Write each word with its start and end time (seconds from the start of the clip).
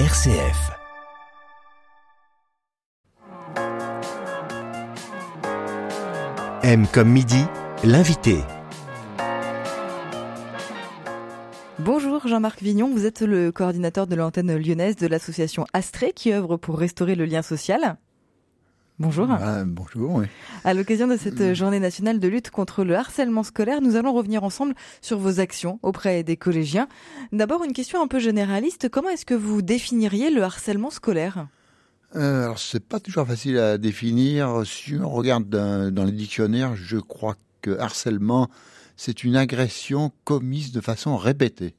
RCF. 0.00 0.72
M 6.64 6.84
comme 6.92 7.10
midi, 7.10 7.44
l'invité. 7.84 8.38
Bonjour 11.78 12.26
Jean-Marc 12.26 12.60
Vignon, 12.60 12.90
vous 12.90 13.06
êtes 13.06 13.20
le 13.20 13.52
coordinateur 13.52 14.08
de 14.08 14.16
l'antenne 14.16 14.56
lyonnaise 14.56 14.96
de 14.96 15.06
l'association 15.06 15.64
Astrée 15.72 16.12
qui 16.12 16.32
œuvre 16.32 16.56
pour 16.56 16.76
restaurer 16.76 17.14
le 17.14 17.24
lien 17.24 17.42
social. 17.42 17.96
Bonjour. 19.00 19.26
Ah, 19.28 19.64
bonjour. 19.66 20.14
Oui. 20.14 20.26
À 20.62 20.72
l'occasion 20.72 21.08
de 21.08 21.16
cette 21.16 21.54
journée 21.54 21.80
nationale 21.80 22.20
de 22.20 22.28
lutte 22.28 22.50
contre 22.50 22.84
le 22.84 22.94
harcèlement 22.94 23.42
scolaire, 23.42 23.80
nous 23.80 23.96
allons 23.96 24.12
revenir 24.12 24.44
ensemble 24.44 24.74
sur 25.00 25.18
vos 25.18 25.40
actions 25.40 25.80
auprès 25.82 26.22
des 26.22 26.36
collégiens. 26.36 26.86
D'abord, 27.32 27.64
une 27.64 27.72
question 27.72 28.00
un 28.00 28.06
peu 28.06 28.20
généraliste. 28.20 28.88
Comment 28.88 29.08
est-ce 29.08 29.26
que 29.26 29.34
vous 29.34 29.62
définiriez 29.62 30.30
le 30.30 30.44
harcèlement 30.44 30.90
scolaire? 30.90 31.48
Euh, 32.14 32.44
alors, 32.44 32.60
c'est 32.60 32.84
pas 32.84 33.00
toujours 33.00 33.26
facile 33.26 33.58
à 33.58 33.78
définir. 33.78 34.62
Si 34.64 34.94
on 34.94 35.10
regarde 35.10 35.48
dans, 35.48 35.92
dans 35.92 36.04
les 36.04 36.12
dictionnaires, 36.12 36.76
je 36.76 36.98
crois 36.98 37.34
que 37.62 37.76
harcèlement, 37.76 38.48
c'est 38.96 39.24
une 39.24 39.34
agression 39.34 40.12
commise 40.22 40.70
de 40.70 40.80
façon 40.80 41.16
répétée. 41.16 41.74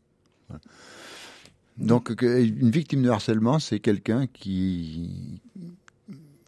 Donc, 1.77 2.13
une 2.22 2.72
victime 2.72 3.03
de 3.03 3.09
harcèlement, 3.09 3.59
c'est 3.59 3.80
quelqu'un 3.80 4.27
qui, 4.27 5.41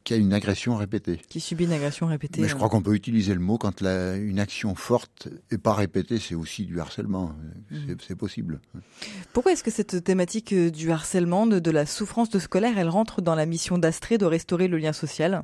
qui 0.07 0.13
a 0.13 0.17
une 0.17 0.31
agression 0.31 0.77
répétée. 0.77 1.19
Qui 1.27 1.41
subit 1.41 1.65
une 1.65 1.73
agression 1.73 2.07
répétée. 2.07 2.39
Mais 2.39 2.47
je 2.47 2.55
crois 2.55 2.69
qu'on 2.69 2.81
peut 2.81 2.95
utiliser 2.95 3.33
le 3.33 3.41
mot 3.41 3.57
quand 3.57 3.81
la, 3.81 4.15
une 4.15 4.39
action 4.39 4.73
forte 4.73 5.27
et 5.51 5.57
pas 5.57 5.73
répétée, 5.73 6.17
c'est 6.17 6.33
aussi 6.33 6.65
du 6.65 6.79
harcèlement. 6.79 7.35
C'est 8.07 8.15
possible. 8.15 8.61
Pourquoi 9.33 9.51
est-ce 9.51 9.65
que 9.65 9.71
cette 9.71 10.05
thématique 10.05 10.53
euh, 10.53 10.71
du 10.71 10.91
harcèlement, 10.91 11.45
de, 11.45 11.59
de 11.59 11.71
la 11.71 11.85
souffrance 11.85 12.29
de 12.29 12.39
scolaire, 12.39 12.77
elle 12.77 12.87
rentre 12.87 13.21
dans 13.21 13.35
la 13.35 13.45
mission 13.45 13.77
d'Astrée 13.77 14.17
de 14.17 14.23
restaurer 14.23 14.69
le 14.69 14.77
lien 14.77 14.93
social? 14.93 15.43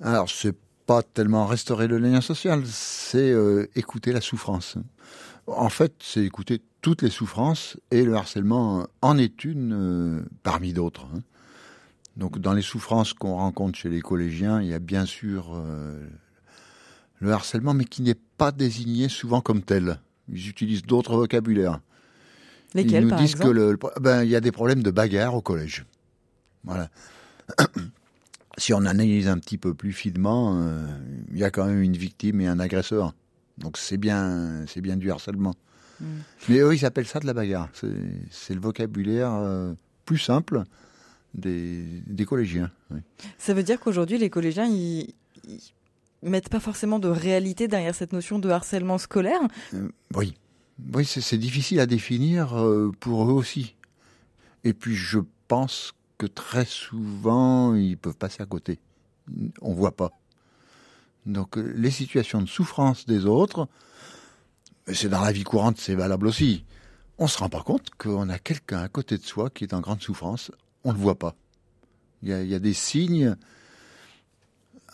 Alors, 0.00 0.30
c'est 0.30 0.56
pas 0.86 1.02
tellement 1.02 1.44
restaurer 1.44 1.86
le 1.86 1.98
lien 1.98 2.22
social, 2.22 2.62
c'est 2.64 3.30
euh, 3.30 3.68
écouter 3.76 4.12
la 4.12 4.22
souffrance. 4.22 4.78
En 5.46 5.68
fait, 5.68 5.92
c'est 6.00 6.24
écouter 6.24 6.62
toutes 6.80 7.02
les 7.02 7.10
souffrances 7.10 7.76
et 7.90 8.04
le 8.04 8.14
harcèlement 8.14 8.86
en 9.02 9.18
est 9.18 9.44
une 9.44 9.74
euh, 9.74 10.22
parmi 10.42 10.72
d'autres. 10.72 11.06
Hein. 11.14 11.20
Donc 12.18 12.38
dans 12.40 12.52
les 12.52 12.62
souffrances 12.62 13.12
qu'on 13.14 13.36
rencontre 13.36 13.78
chez 13.78 13.88
les 13.88 14.00
collégiens, 14.00 14.60
il 14.60 14.68
y 14.68 14.74
a 14.74 14.80
bien 14.80 15.06
sûr 15.06 15.52
euh, 15.54 16.04
le 17.20 17.32
harcèlement, 17.32 17.74
mais 17.74 17.84
qui 17.84 18.02
n'est 18.02 18.18
pas 18.36 18.50
désigné 18.52 19.08
souvent 19.08 19.40
comme 19.40 19.62
tel. 19.62 20.00
Ils 20.28 20.48
utilisent 20.48 20.82
d'autres 20.82 21.16
vocabulaires. 21.16 21.80
Lesquels, 22.74 23.02
Ils 23.02 23.04
nous 23.04 23.10
par 23.10 23.20
disent 23.20 23.30
exemple? 23.32 23.46
que 23.48 23.52
le, 23.54 23.78
ben, 24.00 24.24
il 24.24 24.30
y 24.30 24.36
a 24.36 24.40
des 24.40 24.52
problèmes 24.52 24.82
de 24.82 24.90
bagarre 24.90 25.34
au 25.34 25.40
collège. 25.40 25.86
Voilà. 26.64 26.90
si 28.58 28.74
on 28.74 28.84
analyse 28.84 29.28
un 29.28 29.38
petit 29.38 29.56
peu 29.56 29.72
plus 29.72 29.92
finement, 29.92 30.58
euh, 30.60 30.86
il 31.30 31.38
y 31.38 31.44
a 31.44 31.50
quand 31.50 31.64
même 31.66 31.80
une 31.80 31.96
victime 31.96 32.40
et 32.40 32.46
un 32.48 32.58
agresseur. 32.58 33.14
Donc 33.58 33.78
c'est 33.78 33.96
bien, 33.96 34.64
c'est 34.66 34.80
bien 34.80 34.96
du 34.96 35.10
harcèlement. 35.10 35.54
Mm. 36.00 36.04
Mais 36.48 36.58
eux, 36.58 36.74
ils 36.74 36.84
appellent 36.84 37.06
ça 37.06 37.20
de 37.20 37.26
la 37.26 37.32
bagarre. 37.32 37.68
C'est- 37.72 37.86
C'est 38.30 38.54
le 38.54 38.60
vocabulaire 38.60 39.32
euh, 39.32 39.72
plus 40.04 40.18
simple 40.18 40.64
des, 41.38 42.02
des 42.06 42.24
collégiens. 42.24 42.70
oui. 42.90 43.00
Ça 43.38 43.54
veut 43.54 43.62
dire 43.62 43.80
qu'aujourd'hui, 43.80 44.18
les 44.18 44.30
collégiens, 44.30 44.66
ils, 44.66 45.14
ils 46.22 46.30
mettent 46.30 46.48
pas 46.48 46.60
forcément 46.60 46.98
de 46.98 47.08
réalité 47.08 47.68
derrière 47.68 47.94
cette 47.94 48.12
notion 48.12 48.38
de 48.38 48.48
harcèlement 48.48 48.98
scolaire. 48.98 49.40
Euh, 49.74 49.88
oui, 50.14 50.34
oui 50.94 51.04
c'est 51.04 51.38
difficile 51.38 51.80
à 51.80 51.86
définir 51.86 52.58
euh, 52.58 52.90
pour 53.00 53.28
eux 53.28 53.32
aussi. 53.32 53.76
Et 54.64 54.72
puis 54.72 54.94
je 54.94 55.20
pense 55.46 55.92
que 56.18 56.26
très 56.26 56.64
souvent, 56.64 57.74
ils 57.74 57.96
peuvent 57.96 58.16
passer 58.16 58.42
à 58.42 58.46
côté. 58.46 58.78
On 59.60 59.72
voit 59.72 59.96
pas. 59.96 60.10
Donc 61.26 61.56
euh, 61.56 61.72
les 61.76 61.90
situations 61.90 62.42
de 62.42 62.48
souffrance 62.48 63.06
des 63.06 63.26
autres, 63.26 63.68
c'est 64.92 65.08
dans 65.08 65.20
la 65.20 65.32
vie 65.32 65.44
courante, 65.44 65.78
c'est 65.78 65.94
valable 65.94 66.26
aussi. 66.26 66.64
On 67.18 67.26
se 67.26 67.38
rend 67.38 67.48
pas 67.48 67.62
compte 67.62 67.90
qu'on 67.98 68.28
a 68.28 68.38
quelqu'un 68.38 68.80
à 68.80 68.88
côté 68.88 69.18
de 69.18 69.24
soi 69.24 69.50
qui 69.50 69.64
est 69.64 69.74
en 69.74 69.80
grande 69.80 70.00
souffrance. 70.00 70.50
On 70.84 70.92
le 70.92 70.98
voit 70.98 71.18
pas. 71.18 71.34
Il 72.22 72.28
y 72.28 72.54
a, 72.54 72.58
des 72.58 72.74
signes. 72.74 73.36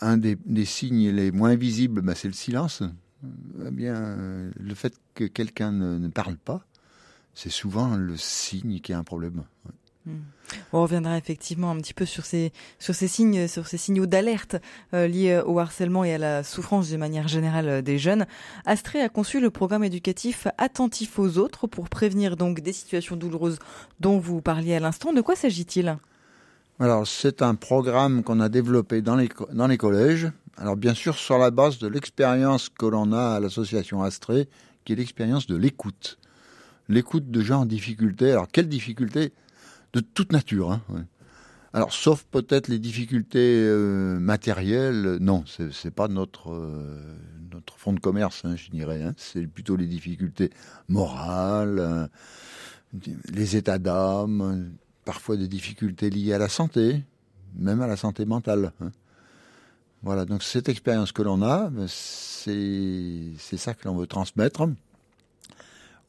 Un 0.01 0.17
des, 0.17 0.37
signes 0.65 1.09
les 1.09 1.31
moins 1.31 1.55
visibles, 1.55 2.01
ben, 2.01 2.15
c'est 2.15 2.27
le 2.27 2.33
silence. 2.33 2.83
Eh 3.65 3.71
bien, 3.71 4.51
le 4.55 4.75
fait 4.75 4.93
que 5.15 5.23
quelqu'un 5.23 5.71
ne, 5.71 5.97
ne 5.97 6.07
parle 6.09 6.37
pas, 6.37 6.65
c'est 7.33 7.49
souvent 7.49 7.95
le 7.95 8.17
signe 8.17 8.79
qu'il 8.79 8.93
a 8.93 8.99
un 8.99 9.03
problème. 9.03 9.43
On 10.73 10.83
reviendra 10.83 11.17
effectivement 11.17 11.71
un 11.71 11.77
petit 11.77 11.95
peu 11.95 12.05
sur 12.05 12.25
ces, 12.25 12.51
signes, 12.79 13.47
sur 13.47 13.67
ces 13.67 13.77
signaux 13.77 14.05
d'alerte 14.05 14.57
euh, 14.93 15.07
liés 15.07 15.41
au 15.45 15.57
harcèlement 15.57 16.03
et 16.03 16.13
à 16.13 16.17
la 16.19 16.43
souffrance 16.43 16.89
de 16.91 16.97
manière 16.97 17.27
générale 17.27 17.67
euh, 17.67 17.81
des 17.81 17.97
jeunes. 17.97 18.27
Astrée 18.65 19.01
a 19.01 19.09
conçu 19.09 19.41
le 19.41 19.49
programme 19.49 19.83
éducatif 19.83 20.47
Attentif 20.59 21.17
aux 21.17 21.39
autres 21.39 21.65
pour 21.65 21.89
prévenir 21.89 22.37
donc 22.37 22.59
des 22.59 22.73
situations 22.73 23.15
douloureuses 23.15 23.57
dont 23.99 24.19
vous 24.19 24.41
parliez 24.41 24.75
à 24.75 24.79
l'instant. 24.79 25.13
De 25.13 25.21
quoi 25.21 25.35
s'agit-il? 25.35 25.97
Alors, 26.79 27.07
c'est 27.07 27.41
un 27.41 27.55
programme 27.55 28.21
qu'on 28.21 28.39
a 28.39 28.49
développé 28.49 29.01
dans 29.01 29.15
les, 29.15 29.29
co- 29.29 29.47
dans 29.53 29.67
les 29.67 29.77
collèges. 29.77 30.29
Alors, 30.57 30.75
bien 30.75 30.93
sûr, 30.93 31.15
sur 31.15 31.37
la 31.37 31.49
base 31.49 31.79
de 31.79 31.87
l'expérience 31.87 32.69
que 32.69 32.85
l'on 32.85 33.13
a 33.13 33.35
à 33.35 33.39
l'association 33.39 34.03
Astrée, 34.03 34.47
qui 34.83 34.93
est 34.93 34.97
l'expérience 34.97 35.47
de 35.47 35.55
l'écoute. 35.55 36.19
L'écoute 36.87 37.31
de 37.31 37.41
gens 37.41 37.61
en 37.61 37.65
difficulté. 37.65 38.31
Alors, 38.31 38.47
quelle 38.51 38.69
difficulté? 38.69 39.33
De 39.95 40.01
toute 40.01 40.33
nature. 40.33 40.73
Hein. 40.73 40.81
Alors, 41.71 41.93
sauf 41.93 42.25
peut-être 42.29 42.67
les 42.67 42.79
difficultés 42.79 43.63
euh, 43.63 44.19
matérielles, 44.19 45.19
non, 45.21 45.45
c'est 45.47 45.71
c'est 45.71 45.89
pas 45.89 46.09
notre 46.09 46.51
euh, 46.51 47.15
fonds 47.77 47.93
de 47.93 48.01
commerce, 48.01 48.43
hein, 48.43 48.57
je 48.57 48.69
dirais. 48.71 49.01
Hein. 49.03 49.13
C'est 49.15 49.47
plutôt 49.47 49.77
les 49.77 49.87
difficultés 49.87 50.49
morales, 50.89 51.79
euh, 51.79 52.07
les 53.31 53.55
états 53.55 53.77
d'âme, 53.77 54.73
parfois 55.05 55.37
des 55.37 55.47
difficultés 55.47 56.09
liées 56.09 56.33
à 56.33 56.39
la 56.39 56.49
santé, 56.49 57.01
même 57.55 57.81
à 57.81 57.87
la 57.87 57.95
santé 57.95 58.25
mentale. 58.25 58.73
Voilà, 60.03 60.25
donc 60.25 60.43
cette 60.43 60.67
expérience 60.67 61.13
que 61.13 61.21
l'on 61.21 61.41
a, 61.41 61.69
ben, 61.69 61.87
c'est 61.87 63.31
c'est 63.37 63.57
ça 63.57 63.73
que 63.73 63.87
l'on 63.87 63.95
veut 63.95 64.07
transmettre 64.07 64.67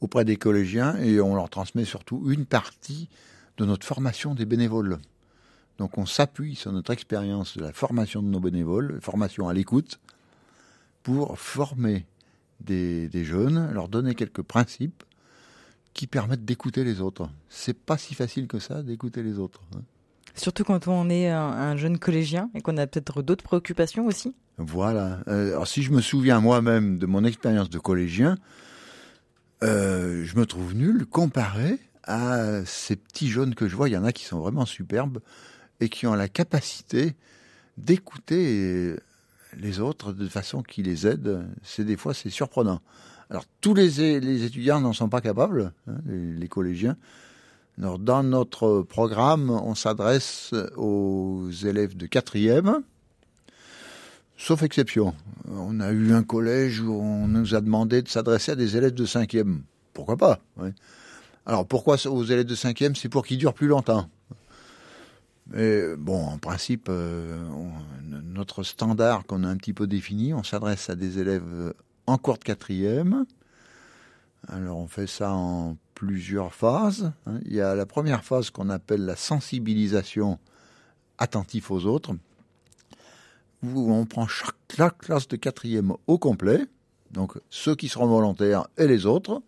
auprès 0.01 0.25
des 0.25 0.35
collégiens 0.35 0.97
et 0.97 1.21
on 1.21 1.35
leur 1.35 1.49
transmet 1.49 1.85
surtout 1.85 2.29
une 2.29 2.45
partie 2.45 3.07
de 3.57 3.65
notre 3.65 3.85
formation 3.85 4.35
des 4.35 4.45
bénévoles. 4.45 4.97
Donc 5.77 5.97
on 5.97 6.05
s'appuie 6.05 6.55
sur 6.55 6.71
notre 6.71 6.91
expérience 6.91 7.57
de 7.57 7.63
la 7.63 7.73
formation 7.73 8.23
de 8.23 8.27
nos 8.27 8.39
bénévoles, 8.39 8.99
formation 9.01 9.47
à 9.49 9.53
l'écoute, 9.53 9.99
pour 11.03 11.37
former 11.39 12.05
des, 12.61 13.07
des 13.09 13.23
jeunes, 13.23 13.71
leur 13.73 13.87
donner 13.87 14.15
quelques 14.15 14.41
principes 14.41 15.03
qui 15.93 16.07
permettent 16.07 16.45
d'écouter 16.45 16.83
les 16.83 17.01
autres. 17.01 17.29
C'est 17.49 17.77
pas 17.77 17.97
si 17.97 18.13
facile 18.15 18.47
que 18.47 18.59
ça 18.59 18.83
d'écouter 18.83 19.23
les 19.23 19.39
autres. 19.39 19.61
hein. 19.75 19.81
Surtout 20.35 20.63
quand 20.63 20.87
on 20.87 21.09
est 21.09 21.29
un, 21.29 21.41
un 21.47 21.75
jeune 21.77 21.97
collégien 21.97 22.51
et 22.53 22.61
qu'on 22.61 22.77
a 22.77 22.85
peut-être 22.85 23.23
d'autres 23.23 23.43
préoccupations 23.43 24.05
aussi. 24.05 24.35
Voilà. 24.57 25.19
Euh, 25.27 25.49
alors 25.53 25.67
si 25.67 25.81
je 25.81 25.91
me 25.91 26.01
souviens 26.01 26.39
moi-même 26.39 26.99
de 26.99 27.07
mon 27.07 27.23
expérience 27.23 27.69
de 27.71 27.79
collégien, 27.79 28.37
euh, 29.63 30.23
je 30.25 30.35
me 30.37 30.45
trouve 30.45 30.75
nul 30.75 31.07
comparé 31.07 31.79
à 32.07 32.65
ces 32.65 32.95
petits 32.95 33.29
jeunes 33.29 33.53
que 33.53 33.67
je 33.67 33.75
vois. 33.75 33.89
Il 33.89 33.93
y 33.93 33.97
en 33.97 34.05
a 34.05 34.11
qui 34.11 34.23
sont 34.23 34.39
vraiment 34.39 34.65
superbes 34.65 35.19
et 35.79 35.89
qui 35.89 36.07
ont 36.07 36.15
la 36.15 36.27
capacité 36.27 37.15
d'écouter 37.77 38.95
les 39.57 39.79
autres 39.79 40.13
de 40.13 40.27
façon 40.27 40.63
qui 40.63 40.81
les 40.81 41.05
aide. 41.05 41.45
C'est 41.63 41.83
des 41.83 41.97
fois 41.97 42.13
c'est 42.13 42.29
surprenant. 42.29 42.81
Alors 43.29 43.45
tous 43.61 43.73
les, 43.73 44.19
les 44.19 44.43
étudiants 44.43 44.79
n'en 44.79 44.93
sont 44.93 45.09
pas 45.09 45.21
capables, 45.21 45.73
hein, 45.87 45.97
les, 46.07 46.47
collégiens. 46.47 46.97
Alors, 47.79 47.99
dans 47.99 48.23
notre 48.23 48.81
programme, 48.81 49.51
on 49.51 49.75
s'adresse 49.75 50.51
aux 50.77 51.47
élèves 51.63 51.95
de 51.95 52.07
quatrième, 52.07 52.81
sauf 54.35 54.63
exception. 54.63 55.13
On 55.47 55.79
a 55.79 55.91
eu 55.91 56.11
un 56.13 56.23
collège 56.23 56.81
où 56.81 56.93
on 56.93 57.27
nous 57.27 57.53
a 57.53 57.61
demandé 57.61 58.01
de 58.01 58.07
s'adresser 58.07 58.53
à 58.53 58.55
des 58.55 58.77
élèves 58.77 58.95
de 58.95 59.05
cinquième. 59.05 59.61
Pourquoi 59.93 60.17
pas. 60.17 60.39
Alors 61.47 61.65
pourquoi 61.65 61.95
aux 62.07 62.23
élèves 62.25 62.45
de 62.45 62.55
cinquième 62.55 62.93
C'est 62.93 63.07
pour 63.07 63.25
qu'ils 63.25 63.37
durent 63.37 63.53
plus 63.53 63.67
longtemps? 63.67 64.09
Mais 65.49 65.95
bon, 65.95 66.25
en 66.25 66.37
principe, 66.37 66.87
euh, 66.89 67.39
notre 68.03 68.63
standard 68.63 69.25
qu'on 69.25 69.45
a 69.45 69.47
un 69.47 69.55
petit 69.55 69.71
peu 69.71 69.87
défini, 69.87 70.33
on 70.33 70.43
s'adresse 70.43 70.89
à 70.89 70.95
des 70.95 71.19
élèves 71.19 71.73
en 72.05 72.17
cours 72.17 72.37
de 72.37 72.43
quatrième. 72.43 73.25
Alors 74.49 74.77
on 74.77 74.87
fait 74.87 75.07
ça 75.07 75.31
en 75.31 75.77
plusieurs 75.95 76.53
phases. 76.53 77.13
hein. 77.25 77.39
Il 77.45 77.53
y 77.53 77.61
a 77.61 77.75
la 77.75 77.85
première 77.85 78.25
phase 78.25 78.49
qu'on 78.49 78.69
appelle 78.69 79.05
la 79.05 79.15
sensibilisation 79.15 80.39
attentif 81.17 81.71
aux 81.71 81.85
autres, 81.85 82.13
on 83.63 84.05
prend 84.05 84.27
chaque 84.27 84.77
la 84.77 84.89
classe 84.89 85.29
de 85.29 85.37
quatrième 85.37 85.93
au 86.07 86.17
complet, 86.17 86.65
donc 87.11 87.39
ceux 87.49 87.75
qui 87.75 87.87
seront 87.87 88.05
volontaires 88.05 88.67
et 88.77 88.85
les 88.85 89.05
autres, 89.05 89.41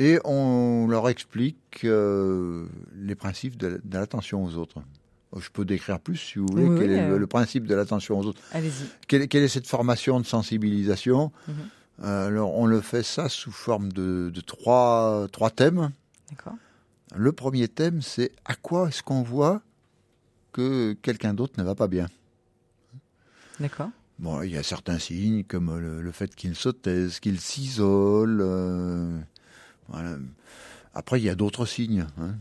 Et 0.00 0.18
on 0.24 0.86
leur 0.88 1.08
explique 1.08 1.80
euh, 1.84 2.66
les 2.96 3.16
principes 3.16 3.56
de, 3.56 3.80
de 3.84 3.98
l'attention 3.98 4.44
aux 4.44 4.54
autres. 4.54 4.80
Je 5.36 5.48
peux 5.50 5.64
décrire 5.64 5.98
plus, 6.00 6.16
si 6.16 6.38
vous 6.38 6.46
voulez, 6.46 6.68
Oui, 6.68 6.78
quel 6.78 6.90
oui, 6.90 6.96
est 6.96 7.02
euh. 7.02 7.08
le, 7.10 7.18
le 7.18 7.26
principe 7.26 7.66
de 7.66 7.74
l'attention 7.74 8.18
aux 8.18 8.24
autres. 8.24 8.40
Allez-y. 8.52 8.84
Quelle, 9.08 9.26
quelle 9.28 9.42
est 9.42 9.48
cette 9.48 9.66
formation 9.66 10.20
de 10.20 10.24
sensibilisation 10.26 11.32
Mhm. 11.48 11.54
Euh, 12.04 12.28
Alors, 12.28 12.54
on 12.54 12.64
le 12.66 12.80
fait 12.80 13.02
ça 13.02 13.28
sous 13.28 13.50
forme 13.50 13.90
de, 13.92 14.30
de 14.32 14.40
trois, 14.40 15.26
trois 15.32 15.50
thèmes. 15.50 15.90
D'accord. 16.30 16.54
Le 17.16 17.32
premier 17.32 17.66
thème, 17.66 18.00
c'est 18.02 18.30
à 18.44 18.54
quoi 18.54 18.86
est-ce 18.88 19.02
qu'on 19.02 19.22
voit 19.22 19.62
que 20.52 20.92
quelqu'un 21.02 21.34
d'autre 21.34 21.54
ne 21.58 21.64
va 21.64 21.74
pas 21.74 21.88
bien? 21.88 22.06
D'accord. 23.58 23.90
Bon, 24.20 24.42
il 24.42 24.52
y 24.52 24.56
a 24.56 24.62
certains 24.62 24.98
signes 25.00 25.42
comme 25.44 25.76
le, 25.78 26.00
le 26.00 26.12
fait 26.12 26.34
qu'il 26.34 26.54
se 26.54 26.68
taise, 26.68 27.18
qu'il 27.18 27.40
s'isole. 27.40 28.40
euh, 28.42 29.18
voilà. 29.88 30.16
Après, 30.94 31.20
il 31.20 31.24
y 31.24 31.28
a 31.30 31.34
d'autres 31.34 31.66
signes. 31.66 32.06
hein. 32.18 32.34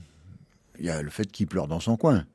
Il 0.79 0.85
y 0.85 0.89
a 0.89 1.01
le 1.01 1.09
fait 1.09 1.31
qu'il 1.31 1.47
pleure 1.47 1.67
dans 1.67 1.79
son 1.79 1.97
coin. 1.97 2.25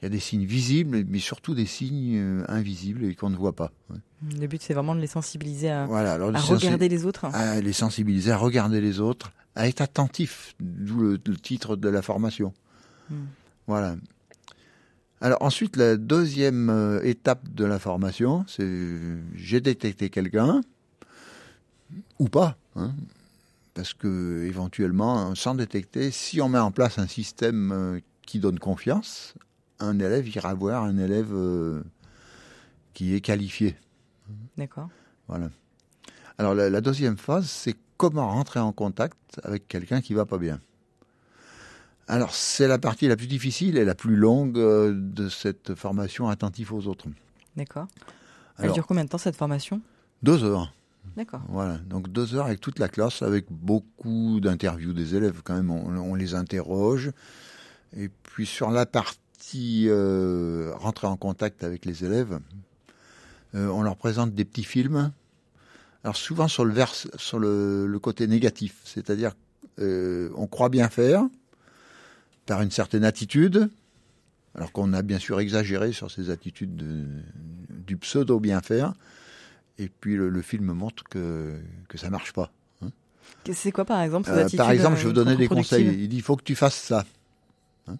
Il 0.00 0.04
y 0.04 0.06
a 0.06 0.08
des 0.10 0.20
signes 0.20 0.44
visibles, 0.44 1.04
mais 1.08 1.18
surtout 1.18 1.54
des 1.54 1.66
signes 1.66 2.16
euh, 2.18 2.44
invisibles 2.48 3.04
et 3.04 3.14
qu'on 3.14 3.30
ne 3.30 3.36
voit 3.36 3.54
pas. 3.56 3.72
hein. 3.92 3.96
Le 4.38 4.46
but, 4.46 4.60
c'est 4.62 4.74
vraiment 4.74 4.94
de 4.94 5.00
les 5.00 5.06
sensibiliser 5.06 5.70
à, 5.70 5.86
Voilà. 5.86 6.14
Alors, 6.14 6.28
à 6.28 6.32
les 6.32 6.38
sensi- 6.38 6.66
regarder 6.66 6.88
les 6.88 7.04
autres. 7.06 7.24
à 7.26 7.60
les 7.60 7.72
sensibiliser, 7.72 8.30
à 8.30 8.36
regarder 8.36 8.80
les 8.80 9.00
autres, 9.00 9.32
à 9.54 9.66
être 9.68 9.80
attentif, 9.80 10.54
d'où 10.60 11.00
le, 11.00 11.20
le 11.24 11.36
titre 11.36 11.76
de 11.76 11.88
la 11.88 12.02
formation. 12.02 12.52
Hmm. 13.10 13.24
Voilà. 13.66 13.96
Alors 15.20 15.42
ensuite, 15.42 15.76
la 15.76 15.96
deuxième 15.96 16.70
euh, 16.70 17.02
étape 17.02 17.48
de 17.52 17.64
la 17.64 17.78
formation, 17.80 18.44
c'est 18.46 18.62
euh, 18.62 19.20
j'ai 19.34 19.60
détecté 19.60 20.10
quelqu'un 20.10 20.60
ou 22.20 22.28
pas, 22.28 22.56
hein, 22.76 22.92
parce 23.78 23.94
que 23.94 24.42
éventuellement, 24.44 25.36
sans 25.36 25.54
détecter, 25.54 26.10
si 26.10 26.40
on 26.40 26.48
met 26.48 26.58
en 26.58 26.72
place 26.72 26.98
un 26.98 27.06
système 27.06 27.70
euh, 27.70 28.00
qui 28.26 28.40
donne 28.40 28.58
confiance, 28.58 29.34
un 29.78 30.00
élève 30.00 30.26
ira 30.26 30.52
voir 30.52 30.82
un 30.82 30.98
élève 30.98 31.32
euh, 31.32 31.84
qui 32.92 33.14
est 33.14 33.20
qualifié. 33.20 33.76
D'accord. 34.56 34.88
Voilà. 35.28 35.50
Alors 36.38 36.56
la, 36.56 36.68
la 36.70 36.80
deuxième 36.80 37.16
phase, 37.16 37.48
c'est 37.48 37.76
comment 37.96 38.28
rentrer 38.28 38.58
en 38.58 38.72
contact 38.72 39.16
avec 39.44 39.68
quelqu'un 39.68 40.00
qui 40.00 40.12
va 40.12 40.26
pas 40.26 40.38
bien. 40.38 40.60
Alors 42.08 42.34
c'est 42.34 42.66
la 42.66 42.80
partie 42.80 43.06
la 43.06 43.14
plus 43.14 43.28
difficile 43.28 43.78
et 43.78 43.84
la 43.84 43.94
plus 43.94 44.16
longue 44.16 44.58
euh, 44.58 44.92
de 44.92 45.28
cette 45.28 45.76
formation 45.76 46.28
attentif 46.28 46.72
aux 46.72 46.88
autres. 46.88 47.06
D'accord. 47.54 47.86
Elle 48.58 48.72
dure 48.72 48.88
combien 48.88 49.04
de 49.04 49.08
temps 49.08 49.18
cette 49.18 49.36
formation? 49.36 49.80
Deux 50.24 50.42
heures, 50.42 50.74
D'accord. 51.16 51.42
voilà. 51.48 51.78
Donc 51.78 52.08
deux 52.10 52.34
heures 52.34 52.46
avec 52.46 52.60
toute 52.60 52.78
la 52.78 52.88
classe, 52.88 53.22
avec 53.22 53.46
beaucoup 53.50 54.40
d'interviews 54.40 54.92
des 54.92 55.14
élèves 55.14 55.42
quand 55.44 55.54
même. 55.54 55.70
On, 55.70 56.14
les 56.14 56.34
interroge 56.34 57.12
et 57.96 58.08
puis 58.08 58.46
sur 58.46 58.70
la 58.70 58.86
partie 58.86 59.88
euh, 59.88 60.72
rentrer 60.76 61.06
en 61.06 61.16
contact 61.16 61.64
avec 61.64 61.84
les 61.84 62.04
élèves, 62.04 62.38
euh, 63.54 63.68
on 63.68 63.82
leur 63.82 63.96
présente 63.96 64.34
des 64.34 64.44
petits 64.44 64.64
films. 64.64 65.12
Alors 66.04 66.16
souvent 66.16 66.48
sur 66.48 66.64
le 66.64 66.72
vers, 66.72 66.94
sur 66.94 67.38
le, 67.38 67.98
côté 68.00 68.26
négatif, 68.26 68.76
c'est-à-dire 68.84 69.34
euh, 69.80 70.30
on 70.36 70.46
croit 70.46 70.68
bien 70.68 70.88
faire 70.88 71.24
par 72.46 72.62
une 72.62 72.70
certaine 72.70 73.04
attitude, 73.04 73.68
alors 74.54 74.72
qu'on 74.72 74.92
a 74.92 75.02
bien 75.02 75.18
sûr 75.18 75.40
exagéré 75.40 75.92
sur 75.92 76.10
ces 76.10 76.30
attitudes 76.30 76.76
de- 76.76 77.06
du 77.86 77.96
pseudo 77.96 78.40
bien 78.40 78.60
faire, 78.60 78.94
et 79.78 79.88
puis 79.88 80.16
le, 80.16 80.28
le 80.28 80.42
film 80.42 80.72
montre 80.72 81.04
que 81.04 81.58
que 81.88 81.98
ça 81.98 82.10
marche 82.10 82.32
pas. 82.32 82.52
C'est 83.52 83.72
quoi, 83.72 83.84
par 83.84 84.00
exemple, 84.02 84.28
ces 84.28 84.54
Euh, 84.54 84.56
par 84.58 84.70
exemple, 84.70 84.96
je 84.96 85.00
euh, 85.00 85.02
vais 85.04 85.08
vous 85.08 85.12
donner 85.24 85.36
des 85.36 85.48
conseils. 85.48 85.86
Il 85.86 86.08
dit 86.08 86.16
il 86.16 86.22
faut 86.22 86.36
que 86.36 86.42
tu 86.42 86.54
fasses 86.54 86.76
ça. 86.76 87.04
Hein 87.86 87.96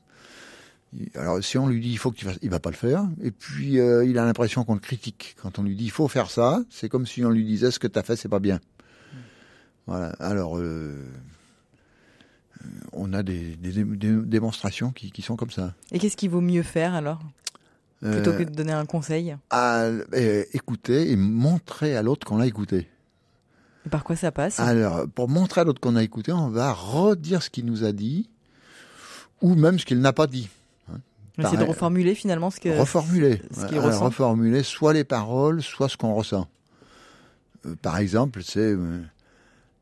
Alors 1.15 1.43
si 1.43 1.57
on 1.59 1.67
lui 1.69 1.81
dit 1.81 1.91
il 1.91 1.99
faut 1.99 2.11
que 2.11 2.17
tu 2.17 2.25
fasses, 2.27 2.39
il 2.43 2.51
va 2.51 2.61
pas 2.61 2.71
le 2.71 2.77
faire. 2.77 3.07
Et 3.23 3.31
puis 3.31 3.79
euh, 3.79 4.05
il 4.05 4.19
a 4.19 4.25
l'impression 4.25 4.65
qu'on 4.65 4.75
le 4.75 4.81
critique. 4.81 5.37
Quand 5.41 5.59
on 5.59 5.63
lui 5.63 5.75
dit 5.75 5.85
il 5.85 5.91
faut 5.91 6.09
faire 6.09 6.31
ça, 6.31 6.61
c'est 6.71 6.89
comme 6.89 7.07
si 7.07 7.25
on 7.25 7.31
lui 7.31 7.45
disait 7.45 7.71
ce 7.71 7.79
que 7.79 7.87
tu 7.87 7.99
as 7.99 8.03
fait 8.03 8.17
c'est 8.17 8.29
pas 8.29 8.41
bien. 8.41 8.61
Voilà. 9.87 10.09
Alors 10.19 10.59
euh, 10.59 10.63
euh, 12.63 12.67
on 12.93 13.13
a 13.13 13.23
des, 13.23 13.57
des- 13.57 13.85
des 13.85 14.13
démonstrations 14.15 14.91
qui, 14.93 15.11
qui 15.13 15.23
sont 15.23 15.37
comme 15.37 15.51
ça. 15.51 15.75
Et 15.93 15.99
qu'est-ce 15.99 16.17
qu'il 16.17 16.31
vaut 16.31 16.41
mieux 16.43 16.63
faire, 16.63 16.95
alors? 16.95 17.21
Plutôt 18.01 18.31
Euh, 18.31 18.39
que 18.39 18.43
de 18.45 18.55
donner 18.55 18.73
un 18.73 18.87
conseil 18.87 19.37
à, 19.51 19.83
euh, 19.83 20.45
écouter 20.53 21.11
et 21.11 21.17
montrer 21.17 21.97
à 21.97 22.03
l'autre 22.03 22.27
qu'on 22.27 22.37
l'a 22.37 22.47
écouté. 22.47 22.89
Et 23.87 23.89
par 23.89 24.05
quoi 24.05 24.15
ça 24.15 24.31
passe? 24.31 24.61
Alors, 24.61 25.09
pour 25.09 25.29
montrer 25.29 25.63
à 25.63 25.65
l'autre 25.65 25.81
qu'on 25.81 25.97
a 25.97 26.03
écouté, 26.03 26.33
on 26.33 26.49
va 26.49 26.73
redire 26.73 27.43
ce 27.43 27.51
qu'il 27.51 27.67
nous 27.67 27.83
a 27.85 27.93
dit, 27.93 28.31
ou 29.43 29.55
même 29.55 29.79
ce 29.79 29.85
qu'il 29.85 30.01
n'a 30.01 30.13
pas 30.13 30.29
dit. 30.29 30.49
Essayer 31.39 31.53
de 31.53 31.57
pareil. 31.57 31.69
reformuler, 31.69 32.15
finalement, 32.17 32.51
ce 32.51 32.59
que... 32.59 32.69
reformuler. 32.69 33.41
ce 33.53 33.67
qu'il 33.67 33.79
ressent. 33.79 34.07
reformuler 34.07 34.65
soit 34.65 34.93
les 34.93 35.05
paroles, 35.05 35.63
soit 35.63 35.89
ce 35.89 35.97
qu'on 35.97 36.15
ressent. 36.15 36.49
Euh, 37.67 37.77
par 37.81 37.99
exemple, 37.99 38.43
c'est 38.43 38.59
euh, 38.59 39.01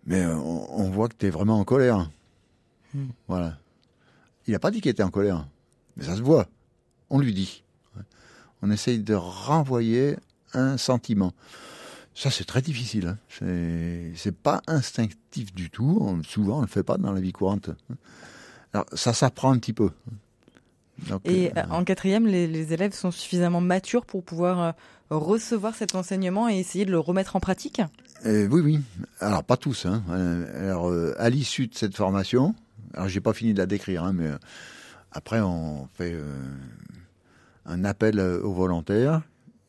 mais 0.06 0.22
euh, 0.22 0.36
on, 0.36 0.66
on 0.70 0.90
voit 0.90 1.08
que 1.08 1.16
tu 1.18 1.26
es 1.26 1.30
vraiment 1.30 1.58
en 1.58 1.64
colère. 1.64 2.10
Hmm. 2.94 3.06
Voilà. 3.28 3.58
Il 4.46 4.52
n'a 4.52 4.58
pas 4.58 4.70
dit 4.70 4.80
qu'il 4.80 4.90
était 4.90 5.02
en 5.02 5.10
colère, 5.10 5.46
mais 5.96 6.04
ça 6.04 6.14
se 6.16 6.22
voit. 6.22 6.46
On 7.10 7.18
lui 7.18 7.32
dit. 7.32 7.62
On 8.62 8.70
essaye 8.70 8.98
de 9.00 9.14
renvoyer 9.14 10.16
un 10.54 10.76
sentiment. 10.76 11.32
Ça, 12.14 12.30
c'est 12.30 12.44
très 12.44 12.62
difficile. 12.62 13.08
hein. 13.08 13.18
C'est 13.28 14.12
c'est 14.16 14.34
pas 14.34 14.62
instinctif 14.66 15.54
du 15.54 15.68
tout. 15.70 15.98
On- 16.00 16.22
souvent, 16.22 16.58
on 16.58 16.62
le 16.62 16.66
fait 16.66 16.82
pas 16.82 16.96
dans 16.96 17.12
la 17.12 17.20
vie 17.20 17.32
courante. 17.32 17.70
Alors, 18.72 18.86
ça 18.94 19.12
s'apprend 19.12 19.52
un 19.52 19.58
petit 19.58 19.74
peu. 19.74 19.90
Donc, 21.08 21.20
Et 21.26 21.48
euh, 21.48 21.52
euh, 21.58 21.62
en 21.70 21.84
quatrième, 21.84 22.26
les, 22.26 22.46
les 22.46 22.72
élèves 22.72 22.94
sont 22.94 23.10
suffisamment 23.10 23.60
matures 23.60 24.06
pour 24.06 24.24
pouvoir 24.24 24.60
euh, 24.60 24.72
recevoir 25.10 25.74
cet 25.74 25.94
enseignement 25.94 26.48
et 26.48 26.58
essayer 26.58 26.86
de 26.86 26.90
le 26.90 26.98
remettre 26.98 27.36
en 27.36 27.40
pratique? 27.40 27.82
Euh, 28.24 28.48
oui, 28.50 28.62
oui. 28.62 28.80
Alors, 29.20 29.44
pas 29.44 29.58
tous. 29.58 29.84
Hein. 29.84 30.02
Alors, 30.08 30.90
à 31.18 31.28
l'issue 31.28 31.66
de 31.66 31.74
cette 31.74 31.94
formation, 31.94 32.54
alors 32.94 33.08
j'ai 33.08 33.20
pas 33.20 33.34
fini 33.34 33.52
de 33.52 33.58
la 33.58 33.66
décrire, 33.66 34.04
hein, 34.04 34.14
mais 34.14 34.30
après, 35.12 35.40
on 35.40 35.86
fait 35.94 36.16
un 37.66 37.84
appel 37.84 38.18
euh, 38.18 38.40
aux 38.42 38.52
volontaires 38.52 39.22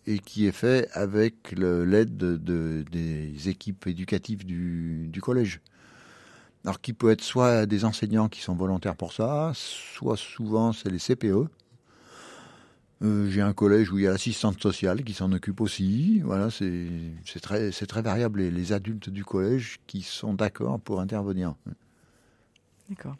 et 0.05 0.19
qui 0.19 0.47
est 0.47 0.53
fait 0.53 0.89
avec 0.93 1.51
l'aide 1.51 2.15
de, 2.15 2.37
de- 2.37 2.85
des 2.91 3.49
équipes 3.49 3.87
éducatives 3.87 4.45
du, 4.45 5.19
collège. 5.21 5.59
Alors, 6.63 6.79
qui 6.79 6.93
peut 6.93 7.11
être 7.11 7.21
soit 7.23 7.65
des 7.65 7.83
enseignants 7.83 8.29
qui 8.29 8.41
sont 8.41 8.55
volontaires 8.55 8.95
pour 8.95 9.11
ça, 9.11 9.51
soit 9.53 10.17
souvent 10.17 10.71
c'est 10.71 10.89
les 10.89 10.99
CPE. 10.99 11.49
Euh, 13.03 13.29
J'ai 13.29 13.41
un 13.41 13.53
collège 13.53 13.91
où 13.91 13.99
il 13.99 14.05
y 14.05 14.07
a 14.07 14.11
l'assistante 14.11 14.61
sociale 14.61 15.03
qui 15.03 15.13
s'en 15.13 15.31
occupe 15.31 15.61
aussi. 15.61 16.21
Voilà, 16.21 16.49
c'est 16.49 17.39
très, 17.41 17.69
très 17.71 18.01
variable. 18.01 18.41
Et 18.41 18.49
les 18.49 18.71
adultes 18.71 19.09
du 19.09 19.23
collège 19.23 19.79
qui 19.87 20.01
sont 20.01 20.33
d'accord 20.33 20.79
pour 20.79 20.99
intervenir. 21.01 21.53
D'accord. 22.89 23.17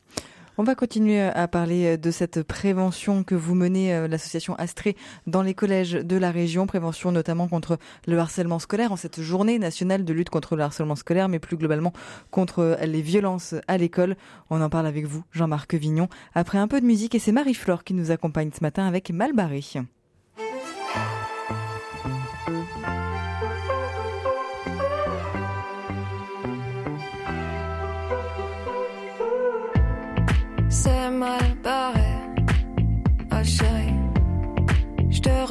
On 0.60 0.64
va 0.64 0.74
continuer 0.74 1.22
à 1.22 1.48
parler 1.48 1.98
de 2.00 2.10
cette 2.10 2.42
prévention 2.42 3.24
que 3.24 3.36
vous 3.36 3.54
menez, 3.54 3.94
euh, 3.94 4.08
l'association 4.08 4.56
Astrée, 4.56 4.96
dans 5.28 5.44
les 5.44 5.54
collèges 5.54 5.92
de 5.92 6.18
la 6.18 6.32
région. 6.32 6.66
Prévention 6.66 7.12
notamment 7.12 7.48
contre 7.48 7.78
le 8.08 8.18
harcèlement 8.18 8.58
scolaire 8.58 8.92
en 8.92 8.96
cette 8.96 9.22
journée 9.22 9.60
nationale 9.60 10.04
de 10.04 10.14
lutte 10.14 10.32
contre 10.32 10.56
le 10.56 10.64
harcèlement 10.64 10.96
scolaire, 10.96 11.30
mais 11.30 11.38
plus 11.38 11.58
globalement 11.58 11.94
contre 12.32 12.76
les 12.84 13.04
violences 13.04 13.54
à 13.68 13.78
l'école. 13.78 14.18
On 14.50 14.60
en 14.60 14.70
parle 14.70 14.88
avec 14.88 15.06
vous, 15.06 15.24
Jean-Marc 15.32 15.76
Vignon. 15.76 16.10
Après 16.34 16.58
un 16.58 16.68
peu 16.68 16.82
de 16.82 16.88
musique, 16.88 17.14
et 17.14 17.20
c'est 17.20 17.32
Marie-Flore 17.32 17.84
qui 17.84 17.94
nous 17.94 18.10
accompagne 18.10 18.50
ce 18.52 18.64
matin 18.64 18.88
avec 18.88 19.12
Malbarré. 19.12 19.62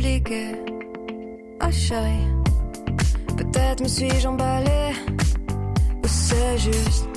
Compliqué, 0.00 0.52
oh 1.62 1.70
chérie. 1.70 2.26
suis-je 3.86 4.28
emballé. 4.28 4.92
Ou 6.02 6.08
c'est 6.08 6.58
juste, 6.58 7.08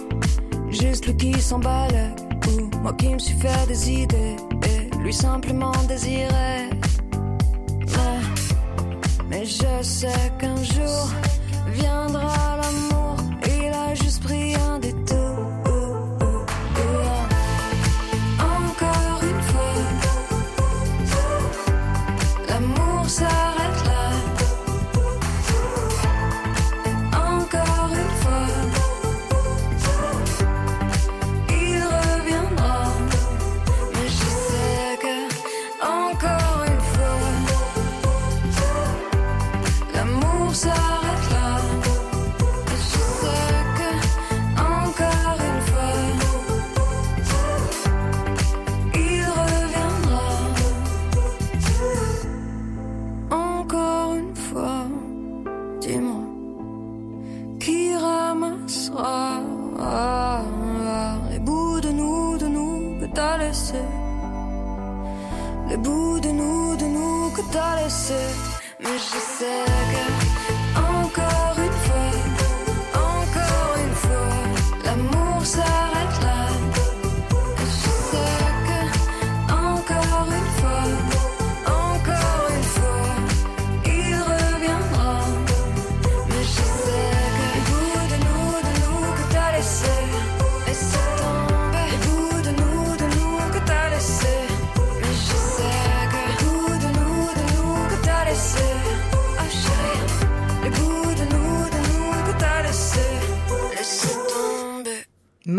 juste 0.70 1.06
lui 1.08 1.16
qui 1.16 1.42
s'emballe. 1.42 2.14
Ou 2.48 2.78
moi 2.82 2.94
qui 2.94 3.14
me 3.14 3.20
suis 3.20 3.38
fait 3.40 3.68
des 3.68 3.92
idées 3.92 4.36
Et 4.68 4.98
lui 4.98 5.14
simplement 5.14 5.72
désiré 5.88 6.70
Mais, 7.94 8.20
mais 9.30 9.46
je 9.46 9.82
sais 9.82 10.32
qu'un 10.40 10.62
jour 10.62 11.04
viendra 11.72 12.58
l'amour. 12.58 13.16
Il 13.46 13.72
a 13.74 13.96
juste 13.96 14.24
pris 14.24 14.56
un 14.56 14.73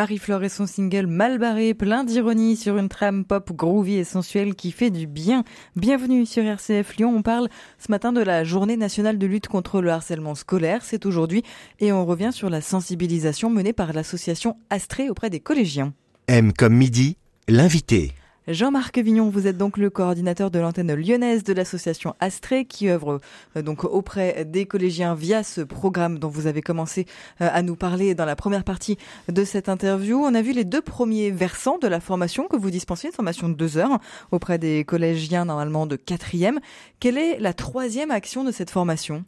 Marie-Flore 0.05 0.45
et 0.45 0.51
son 0.51 0.67
single 0.67 1.07
mal 1.07 1.39
barré, 1.39 1.73
plein 1.73 2.05
d'ironie 2.05 2.57
sur 2.57 2.77
une 2.77 2.91
trame 2.91 3.25
pop 3.25 3.51
groovy 3.53 3.95
et 3.95 4.05
sensuelle 4.05 4.55
qui 4.55 4.71
fait 4.71 4.91
du 4.91 5.07
bien. 5.07 5.45
Bienvenue 5.77 6.27
sur 6.27 6.45
RCF 6.45 6.97
Lyon. 6.99 7.15
On 7.17 7.23
parle 7.23 7.49
ce 7.79 7.91
matin 7.91 8.13
de 8.13 8.21
la 8.21 8.45
journée 8.45 8.77
nationale 8.77 9.17
de 9.17 9.27
lutte 9.27 9.49
contre 9.49 9.81
le 9.81 9.89
harcèlement 9.89 10.35
scolaire. 10.35 10.85
C'est 10.85 11.07
aujourd'hui 11.07 11.43
et 11.81 11.91
on 11.91 12.05
revient 12.05 12.33
sur 12.35 12.51
la 12.51 12.61
sensibilisation 12.61 13.49
menée 13.49 13.73
par 13.73 13.95
l'association 13.95 14.59
Astrée 14.69 15.09
auprès 15.09 15.31
des 15.31 15.41
collégiens. 15.41 15.95
M 16.29 16.53
comme 16.53 16.75
midi, 16.75 17.17
l'invité. 17.49 18.13
Jean-Marc 18.47 18.99
Vignon, 18.99 19.31
vous 19.31 19.47
êtes 19.47 19.57
donc 19.57 19.79
le 19.79 19.89
coordinateur 19.89 20.51
de 20.51 20.59
l'antenne 20.59 20.95
lyonnaise 20.95 21.45
de 21.45 21.55
l'association 21.55 22.15
Astrée 22.21 22.67
qui 22.67 22.91
œuvre 22.91 23.23
euh, 23.57 23.63
donc 23.63 23.85
auprès 23.85 24.45
des 24.45 24.67
collégiens 24.67 25.15
via 25.15 25.43
ce 25.43 25.63
programme 25.63 26.19
dont 26.19 26.29
vous 26.29 26.47
avez 26.47 26.61
commencé 26.61 27.07
euh, 27.41 27.49
à 27.51 27.63
nous 27.63 27.75
parler 27.75 28.15
dans 28.15 28.27
la 28.27 28.37
première 28.37 28.63
partie 28.63 28.99
de 29.33 29.45
cette 29.45 29.71
interview. 29.71 30.19
On 30.19 30.35
a 30.35 30.43
vu 30.43 30.53
les 30.53 30.65
deux 30.65 30.83
premiers 30.83 31.31
versants 31.31 31.79
de 31.79 31.89
la 31.89 32.01
formation 32.01 32.47
que 32.47 32.59
vous 32.59 32.71
dispensez, 32.71 33.07
une 33.07 33.15
formation 33.15 33.49
de 33.49 33.55
deux 33.55 33.79
heures 33.79 33.99
auprès 34.31 34.59
des 34.59 34.85
collégiens 34.85 35.47
normalement 35.47 35.87
de 35.87 35.97
quatrième. 35.97 36.61
Quelle 37.01 37.17
est 37.17 37.39
la 37.39 37.55
troisième 37.55 38.11
action 38.11 38.45
de 38.45 38.53
cette 38.53 38.69
formation? 38.69 39.25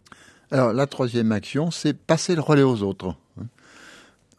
Alors, 0.51 0.75
la 0.75 0.87
troisième 0.87 1.33
action, 1.33 1.71
c'est 1.71 1.95
passer 1.95 2.35
le 2.35 2.43
relais 2.43 2.63
aux 2.63 2.83
autres. 2.83 3.17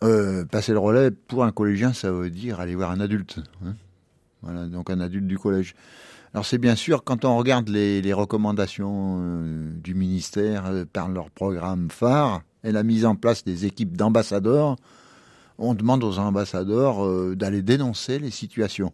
Euh, 0.04 0.46
passer 0.46 0.72
le 0.72 0.80
relais, 0.80 1.10
pour 1.10 1.44
un 1.44 1.52
collégien, 1.52 1.94
ça 1.94 2.12
veut 2.12 2.30
dire 2.30 2.60
aller 2.60 2.76
voir 2.76 2.92
un 2.92 3.00
adulte. 3.00 3.40
Donc 4.44 4.90
un 4.90 5.00
adulte 5.00 5.28
du 5.28 5.38
collège. 5.38 5.76
Alors 6.34 6.46
c'est 6.46 6.58
bien 6.58 6.76
sûr, 6.76 7.04
quand 7.04 7.26
on 7.26 7.38
regarde 7.38 7.70
les, 7.70 8.02
les 8.02 8.14
recommandations 8.14 9.18
euh, 9.20 9.72
du 9.72 9.96
ministère 9.96 10.66
euh, 10.66 10.86
par 10.86 11.08
leur 11.08 11.30
programme 11.32 11.90
phare 11.90 12.42
et 12.64 12.72
la 12.72 12.84
mise 12.84 13.06
en 13.06 13.16
place 13.16 13.44
des 13.44 13.66
équipes 13.66 13.96
d'ambassadeurs, 13.96 14.76
on 15.58 15.74
demande 15.74 16.04
aux 16.04 16.20
ambassadeurs 16.20 17.04
euh, 17.04 17.36
d'aller 17.36 17.62
dénoncer 17.62 18.20
les 18.20 18.30
situations. 18.30 18.94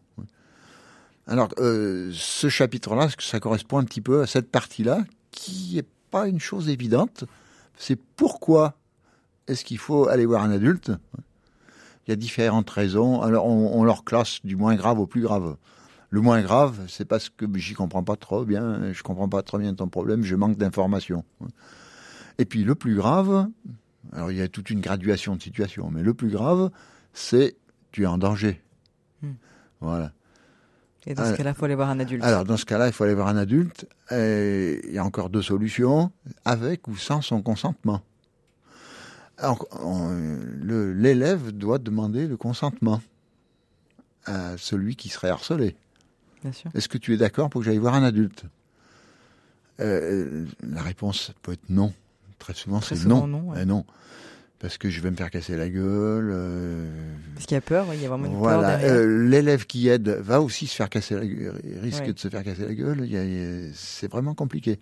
Alors 1.27 1.49
euh, 1.57 2.11
ce 2.13 2.49
chapitre-là, 2.49 3.07
ça 3.19 3.39
correspond 3.39 3.79
un 3.79 3.83
petit 3.83 4.01
peu 4.01 4.21
à 4.21 4.27
cette 4.27 4.49
partie-là, 4.49 5.03
qui 5.31 5.75
n'est 5.75 5.85
pas 6.11 6.27
une 6.27 6.39
chose 6.39 6.69
évidente. 6.69 7.25
C'est 7.77 7.99
pourquoi 8.15 8.75
est-ce 9.47 9.65
qu'il 9.65 9.79
faut 9.79 10.07
aller 10.07 10.25
voir 10.25 10.43
un 10.43 10.51
adulte? 10.51 10.91
Il 12.07 12.11
y 12.11 12.13
a 12.13 12.15
différentes 12.15 12.69
raisons. 12.69 13.21
Alors 13.21 13.45
on, 13.45 13.79
on 13.79 13.83
leur 13.83 14.03
classe 14.03 14.39
du 14.43 14.55
moins 14.55 14.75
grave 14.75 14.99
au 14.99 15.07
plus 15.07 15.21
grave. 15.21 15.55
Le 16.09 16.21
moins 16.21 16.41
grave, 16.41 16.79
c'est 16.87 17.05
parce 17.05 17.29
que 17.29 17.45
j'y 17.55 17.73
comprends 17.73 18.03
pas 18.03 18.15
trop 18.15 18.45
bien, 18.45 18.91
je 18.93 19.01
comprends 19.01 19.29
pas 19.29 19.41
trop 19.41 19.57
bien 19.57 19.73
ton 19.73 19.87
problème, 19.87 20.23
je 20.23 20.35
manque 20.35 20.57
d'informations. 20.57 21.23
Et 22.37 22.45
puis 22.45 22.63
le 22.63 22.75
plus 22.75 22.95
grave, 22.95 23.47
alors 24.11 24.31
il 24.31 24.37
y 24.37 24.41
a 24.41 24.47
toute 24.47 24.69
une 24.69 24.79
graduation 24.79 25.35
de 25.35 25.41
situations, 25.41 25.89
mais 25.91 26.03
le 26.03 26.13
plus 26.13 26.29
grave, 26.29 26.69
c'est 27.13 27.55
tu 27.91 28.03
es 28.03 28.05
en 28.05 28.17
danger. 28.19 28.61
Hmm. 29.23 29.31
Voilà. 29.81 30.11
Et 31.07 31.15
dans 31.15 31.23
ce 31.23 31.27
Alors- 31.29 31.37
cas-là, 31.37 31.49
il 31.51 31.55
faut 31.55 31.65
aller 31.65 31.75
voir 31.75 31.89
un 31.89 31.99
adulte. 31.99 32.23
Alors 32.23 32.43
dans 32.43 32.57
ce 32.57 32.65
cas-là, 32.65 32.87
il 32.87 32.93
faut 32.93 33.03
aller 33.05 33.13
voir 33.15 33.27
un 33.27 33.37
adulte. 33.37 33.87
Et 34.11 34.81
il 34.87 34.93
y 34.93 34.99
a 34.99 35.03
encore 35.03 35.29
deux 35.31 35.41
solutions, 35.41 36.11
avec 36.45 36.87
ou 36.87 36.95
sans 36.95 37.21
son 37.21 37.41
consentement. 37.41 38.01
L'élève 40.61 41.51
doit 41.51 41.79
demander 41.79 42.27
le 42.27 42.37
consentement 42.37 43.01
à 44.25 44.57
celui 44.57 44.95
qui 44.95 45.09
serait 45.09 45.29
harcelé. 45.29 45.75
Est-ce 46.73 46.87
que 46.89 46.97
tu 46.97 47.13
es 47.13 47.17
d'accord 47.17 47.49
pour 47.49 47.61
que 47.61 47.65
j'aille 47.65 47.77
voir 47.77 47.93
un 47.95 48.03
adulte? 48.03 48.43
Euh, 49.79 50.45
La 50.61 50.81
réponse 50.81 51.31
peut 51.41 51.53
être 51.53 51.69
non. 51.69 51.93
Très 52.39 52.53
souvent, 52.53 52.81
c'est 52.81 53.05
non. 53.05 53.27
non, 53.27 53.49
ouais. 53.51 53.59
Eh 53.61 53.65
non. 53.65 53.85
Parce 54.59 54.77
que 54.77 54.89
je 54.89 55.01
vais 55.01 55.11
me 55.11 55.15
faire 55.15 55.29
casser 55.29 55.57
la 55.57 55.67
gueule. 55.69 56.29
euh, 56.31 56.89
Parce 57.33 57.45
qu'il 57.45 57.55
y 57.55 57.57
a 57.57 57.61
peur, 57.61 57.87
il 57.93 58.01
y 58.01 58.05
a 58.05 58.09
vraiment 58.09 58.25
une 58.25 58.31
peur 58.31 58.39
voilà. 58.39 58.79
Euh, 58.79 59.27
L'élève 59.27 59.65
qui 59.65 59.87
aide 59.89 60.07
va 60.09 60.41
aussi 60.41 60.67
se 60.67 60.75
faire 60.75 60.89
casser 60.89 61.15
la 61.15 61.25
gueule, 61.25 61.59
risque 61.81 62.03
Ouais. 62.03 62.13
de 62.13 62.19
se 62.19 62.29
faire 62.29 62.43
casser 62.43 62.65
la 62.65 62.73
gueule. 62.73 63.09
C'est 63.73 64.09
vraiment 64.09 64.35
compliqué. 64.35 64.79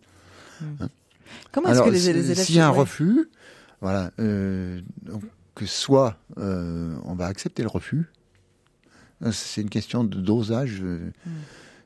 Comment 1.52 1.70
est-ce 1.70 1.82
que 1.82 1.90
les, 1.90 2.10
élèves 2.10 2.38
s'il 2.40 2.56
y 2.56 2.60
a 2.60 2.68
un 2.68 2.72
refus, 2.72 3.30
voilà, 3.82 4.12
euh, 4.20 4.82
donc, 5.02 5.24
que 5.56 5.66
soit 5.66 6.18
euh, 6.38 6.96
on 7.04 7.16
va 7.16 7.26
accepter 7.26 7.64
le 7.64 7.70
refus, 7.70 8.08
Euh, 9.24 9.32
c'est 9.32 9.62
une 9.62 9.70
question 9.70 10.04
de 10.04 10.20
dosage. 10.20 10.82
Hmm. 10.82 11.12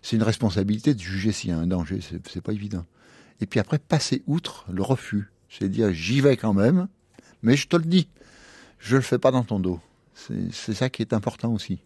C'est 0.02 0.16
une 0.16 0.24
responsabilité 0.24 0.94
de 0.94 1.00
juger 1.00 1.32
s'il 1.32 1.50
y 1.50 1.54
a 1.54 1.58
un 1.58 1.68
danger. 1.68 2.00
C'est 2.02 2.42
pas 2.42 2.54
évident. 2.54 2.86
Et 3.42 3.46
puis 3.46 3.60
après, 3.60 3.80
passer 3.80 4.24
outre 4.28 4.66
le 4.72 4.84
refus, 4.84 5.32
c'est 5.50 5.68
dire 5.68 5.92
j'y 5.92 6.22
vais 6.22 6.38
quand 6.38 6.54
même, 6.54 6.88
mais 7.42 7.58
je 7.58 7.68
te 7.68 7.76
le 7.76 7.84
dis, 7.84 8.08
je 8.80 8.96
le 8.96 9.02
fais 9.02 9.18
pas 9.18 9.32
dans 9.32 9.44
ton 9.44 9.60
dos. 9.60 9.80
C'est 10.14 10.74
ça 10.74 10.90
qui 10.90 11.02
est 11.02 11.14
important 11.14 11.52
aussi. 11.52 11.80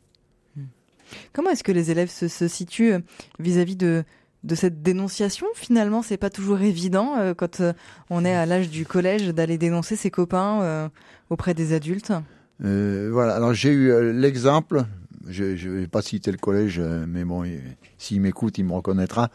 Comment 1.33 1.49
est-ce 1.49 1.63
que 1.63 1.71
les 1.71 1.89
élèves 1.89 2.11
se, 2.11 2.27
se 2.27 2.47
situent 2.47 2.93
vis-à-vis 3.39 3.75
de, 3.75 4.03
de 4.43 4.55
cette 4.55 4.81
dénonciation 4.81 5.47
Finalement, 5.55 6.01
c'est 6.01 6.17
pas 6.17 6.29
toujours 6.29 6.61
évident 6.61 7.15
euh, 7.17 7.33
quand 7.33 7.59
euh, 7.59 7.73
on 8.09 8.23
est 8.23 8.33
à 8.35 8.45
l'âge 8.45 8.69
du 8.69 8.85
collège 8.85 9.27
d'aller 9.29 9.57
dénoncer 9.57 9.95
ses 9.95 10.11
copains 10.11 10.61
euh, 10.61 10.89
auprès 11.29 11.53
des 11.53 11.73
adultes. 11.73 12.13
Voilà. 12.59 13.35
Alors 13.35 13.53
j'ai 13.53 13.71
eu 13.71 14.13
l'exemple. 14.13 14.83
Je 15.27 15.43
ne 15.43 15.79
vais 15.81 15.87
pas 15.87 16.01
citer 16.01 16.31
le 16.31 16.37
collège, 16.37 16.79
mais 16.79 17.23
bon, 17.23 17.43
il- 17.43 17.61
s'il 17.97 18.19
m'écoute, 18.21 18.57
il 18.57 18.65
me 18.65 18.73
reconnaîtra. 18.73 19.29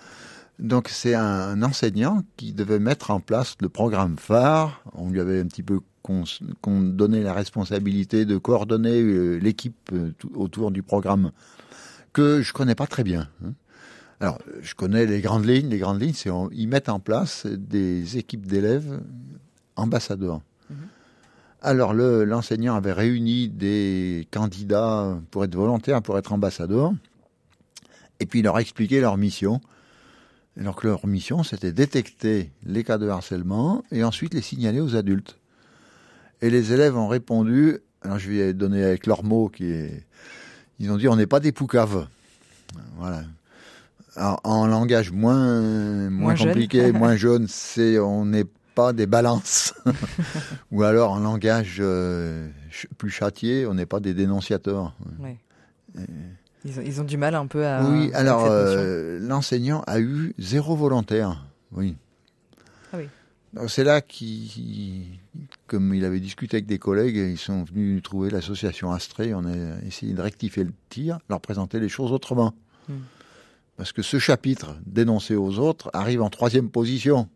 Donc 0.58 0.88
c'est 0.88 1.14
un, 1.14 1.62
enseignant 1.62 2.23
qui 2.37 2.52
devait 2.52 2.78
mettre 2.78 3.11
en 3.11 3.20
place 3.20 3.56
le 3.61 3.68
programme 3.68 4.16
phare. 4.18 4.82
On 4.94 5.11
lui 5.11 5.20
avait 5.20 5.40
un 5.40 5.46
petit 5.46 5.62
peu 5.62 5.80
donné 6.66 7.23
la 7.23 7.32
responsabilité 7.32 8.25
de 8.25 8.37
coordonner 8.37 9.38
l'équipe 9.40 9.90
autour 10.34 10.70
du 10.70 10.82
programme 10.82 11.32
que 12.12 12.42
je 12.42 12.52
connais 12.52 12.75
pas 12.75 12.87
très 12.87 13.04
bien. 13.04 13.28
hein. 13.44 13.52
Alors 14.24 14.38
je 14.62 14.74
connais 14.74 15.04
les 15.04 15.20
grandes 15.20 15.44
lignes. 15.44 15.68
Les 15.68 15.76
grandes 15.78 16.00
lignes, 16.00 16.14
c'est 16.14 16.30
ils 16.52 16.66
mettent 16.66 16.88
en 16.88 16.98
place 16.98 17.44
des 17.44 18.16
équipes 18.16 18.46
d'élèves 18.46 19.02
ambassadeurs. 19.76 20.40
Alors 21.60 21.92
le- 21.92 22.24
l'enseignant 22.24 22.74
avait 22.74 22.94
réuni 22.94 23.50
des 23.50 24.26
candidats 24.30 25.18
pour 25.30 25.44
être 25.44 25.54
volontaires, 25.54 26.00
pour 26.00 26.16
être 26.16 26.32
ambassadeurs, 26.32 26.92
et 28.18 28.24
puis 28.24 28.38
il 28.38 28.44
leur 28.44 28.56
a 28.56 28.62
expliqué 28.62 28.98
leur 29.02 29.18
mission. 29.18 29.60
Alors 30.58 30.76
que 30.76 30.86
leur 30.86 31.06
mission, 31.06 31.42
c'était 31.42 31.72
détecter 31.72 32.50
les 32.64 32.82
cas 32.82 32.96
de 32.96 33.08
harcèlement 33.08 33.84
et 33.90 34.04
ensuite 34.04 34.32
les 34.32 34.40
signaler 34.40 34.80
aux 34.80 34.96
adultes. 34.96 35.38
Et 36.40 36.48
les 36.48 36.72
élèves 36.72 36.96
ont 36.96 37.08
répondu, 37.08 37.78
alors 38.00 38.18
je 38.18 38.30
vais 38.30 38.54
donner 38.54 38.84
avec 38.84 39.06
leurs 39.06 39.22
mots, 39.22 39.50
qui 39.50 39.66
est, 39.66 40.06
ils 40.78 40.90
ont 40.90 40.96
dit 40.96 41.08
on 41.08 41.16
n'est 41.16 41.26
pas 41.26 41.40
des 41.40 41.52
poucaves. 41.52 42.06
Voilà. 42.96 43.24
En, 44.16 44.37
en 44.44 44.66
langage 44.66 45.11
moins, 45.12 46.09
moins, 46.09 46.11
Moins 46.11 46.35
jeune. 46.37 46.49
compliqué, 46.49 46.92
moins 46.92 47.16
jaune, 47.16 47.47
c'est 47.49 47.99
on 47.99 48.25
n'est 48.25 48.47
pas 48.75 48.92
des 48.92 49.06
balances. 49.06 49.75
Ou 50.73 50.83
alors 50.83 51.12
en 51.12 51.18
langage 51.21 51.78
euh, 51.80 52.49
plus 52.99 53.11
châtié, 53.11 53.66
on 53.66 53.75
n'est 53.75 53.87
pas 53.87 54.00
des 54.00 54.14
dénonciateurs. 54.14 54.94
Ouais. 55.21 55.37
Ils, 56.64 56.78
ont, 56.78 56.83
ils 56.85 57.00
ont 57.00 57.04
du 57.04 57.16
mal 57.16 57.35
un 57.35 57.47
peu 57.47 57.66
à. 57.66 57.85
oui, 57.85 58.11
alors 58.14 58.47
euh, 58.49 59.18
l'enseignant 59.21 59.83
a 59.87 60.00
eu 60.00 60.35
zéro 60.38 60.75
volontaire. 60.76 61.44
Oui. 61.73 61.97
Ah 62.92 62.97
oui. 62.99 63.09
C'est 63.68 63.85
là 63.85 64.00
qu'il, 64.00 65.06
comme 65.68 65.94
il 65.94 66.04
avait 66.04 66.18
discuté 66.18 66.56
avec 66.56 66.66
des 66.66 66.78
collègues, 66.78 67.14
ils 67.16 67.38
sont 67.38 67.62
venus 67.62 68.02
trouver 68.02 68.30
l'association 68.30 68.90
Astrée. 68.92 69.33
On 69.35 69.44
a 69.44 69.80
essayé 69.87 70.12
de 70.12 70.21
rectifier 70.21 70.64
le 70.64 70.73
tir, 70.88 71.18
leur 71.28 71.40
présenter 71.40 71.78
les 71.78 71.88
choses 71.88 72.11
autrement. 72.11 72.52
Hmm. 72.88 72.94
Parce 73.76 73.92
que 73.92 74.02
ce 74.02 74.18
chapitre 74.18 74.76
dénoncé 74.86 75.34
aux 75.34 75.58
autres 75.58 75.90
arrive 75.92 76.22
en 76.22 76.30
troisième 76.30 76.70
position. 76.70 77.28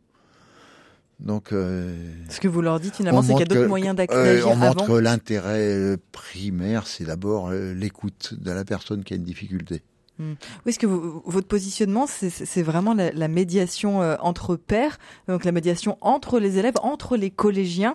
Donc, 1.20 1.52
euh, 1.52 1.96
Ce 2.28 2.38
que 2.38 2.46
vous 2.46 2.62
leur 2.62 2.78
dites 2.78 2.94
finalement, 2.94 3.22
c'est 3.22 3.32
qu'il 3.32 3.40
y 3.40 3.42
a 3.42 3.46
d'autres 3.46 3.66
moyens 3.66 3.96
euh, 3.98 4.06
d'agir 4.06 4.46
on 4.46 4.52
avant. 4.52 4.66
montre 4.66 4.86
que 4.86 4.92
l'intérêt 4.92 5.74
euh, 5.74 5.96
primaire, 6.12 6.86
c'est 6.86 7.04
d'abord 7.04 7.48
euh, 7.48 7.74
l'écoute 7.74 8.34
de 8.38 8.52
la 8.52 8.64
personne 8.64 9.02
qui 9.02 9.14
a 9.14 9.16
une 9.16 9.24
difficulté. 9.24 9.82
Oui, 10.18 10.36
est-ce 10.66 10.78
que 10.78 10.86
vous- 10.86 11.22
votre 11.26 11.46
positionnement, 11.46 12.06
c'est- 12.08 12.62
vraiment 12.62 12.92
la, 12.94 13.12
la 13.12 13.28
médiation 13.28 14.02
euh, 14.02 14.16
entre 14.20 14.56
pairs, 14.56 14.98
donc 15.28 15.44
la 15.44 15.52
médiation 15.52 15.96
entre 16.00 16.38
les 16.40 16.58
élèves, 16.58 16.74
entre 16.82 17.16
les 17.16 17.30
collégiens. 17.30 17.94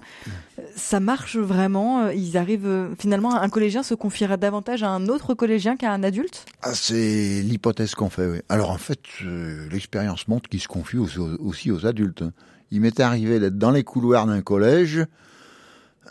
Euh, 0.60 0.62
Ça 0.75 1.00
marche 1.00 1.36
vraiment 1.38 2.03
euh, 2.06 2.13
Ils 2.13 2.38
arrivent 2.38 2.65
euh, 2.68 2.96
finalement, 2.98 3.36
un 3.36 3.50
collégien 3.50 3.84
se 3.84 3.94
confiera 3.94 4.38
davantage 4.38 4.84
à 4.84 4.89
un 4.89 5.08
autre 5.08 5.34
collégien 5.34 5.75
qu'à 5.75 5.92
un 5.92 6.01
adulte? 6.03 6.46
Ah, 6.62 6.74
c'est 6.74 7.42
l'hypothèse 7.44 7.94
qu'on 7.96 8.10
fait, 8.10 8.27
oui. 8.27 8.38
Alors 8.50 8.72
en 8.72 8.77
fait, 8.77 9.01
euh, 9.25 9.68
l'expérience 9.70 10.27
montre 10.27 10.48
qu'il 10.50 10.62
se 10.62 10.68
confie 10.68 10.98
aussi 10.98 11.20
aux, 11.20 11.36
aussi 11.39 11.72
aux 11.72 11.86
adultes. 11.86 12.22
hein. 12.22 12.32
Il 12.72 12.82
m'est 12.82 13.00
arrivé 13.01 13.39
d'être 13.39 13.58
dans 13.58 13.72
les 13.72 13.84
couloirs 13.84 14.25
d'un 14.25 14.42
collège 14.42 15.06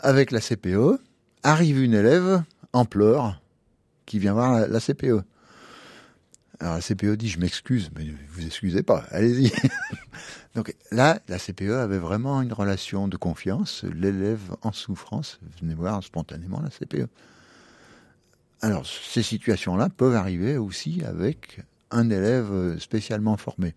avec 0.01 0.31
la 0.31 0.39
CPE. 0.39 0.99
Arrive 1.43 1.81
une 1.81 1.93
élève 1.93 2.43
en 2.71 2.85
pleurs 2.85 3.41
qui 4.05 4.19
vient 4.19 4.33
voir 4.33 4.53
la, 4.53 4.67
la 4.67 4.79
CPE. 4.79 5.23
Alors 6.63 6.75
la 6.75 6.81
CPE 6.81 7.17
dit 7.17 7.27
je 7.27 7.39
m'excuse, 7.39 7.91
mais 7.93 8.05
vous 8.29 8.45
excusez 8.45 8.83
pas, 8.83 9.03
allez-y. 9.09 9.51
Donc 10.55 10.73
là, 10.91 11.19
la 11.27 11.37
CPE 11.37 11.71
avait 11.71 11.97
vraiment 11.97 12.41
une 12.41 12.53
relation 12.53 13.09
de 13.09 13.17
confiance. 13.17 13.83
L'élève 13.83 14.55
en 14.61 14.71
souffrance 14.71 15.41
venait 15.59 15.73
voir 15.73 16.01
spontanément 16.01 16.61
la 16.61 16.69
CPE. 16.69 17.09
Alors, 18.61 18.85
ces 18.85 19.23
situations-là 19.23 19.89
peuvent 19.89 20.15
arriver 20.15 20.55
aussi 20.55 21.01
avec 21.05 21.59
un 21.91 22.09
élève 22.09 22.79
spécialement 22.79 23.35
formé. 23.35 23.75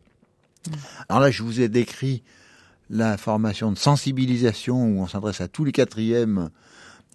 Alors 1.09 1.23
là, 1.23 1.33
je 1.33 1.43
vous 1.43 1.61
ai 1.61 1.69
décrit 1.69 2.23
la 2.89 3.17
formation 3.17 3.73
de 3.73 3.79
sensibilisation 3.79 4.81
où 4.81 5.01
on 5.01 5.09
s'adresse 5.09 5.41
à 5.41 5.49
tous 5.49 5.65
les 5.65 5.73
quatrièmes, 5.73 6.51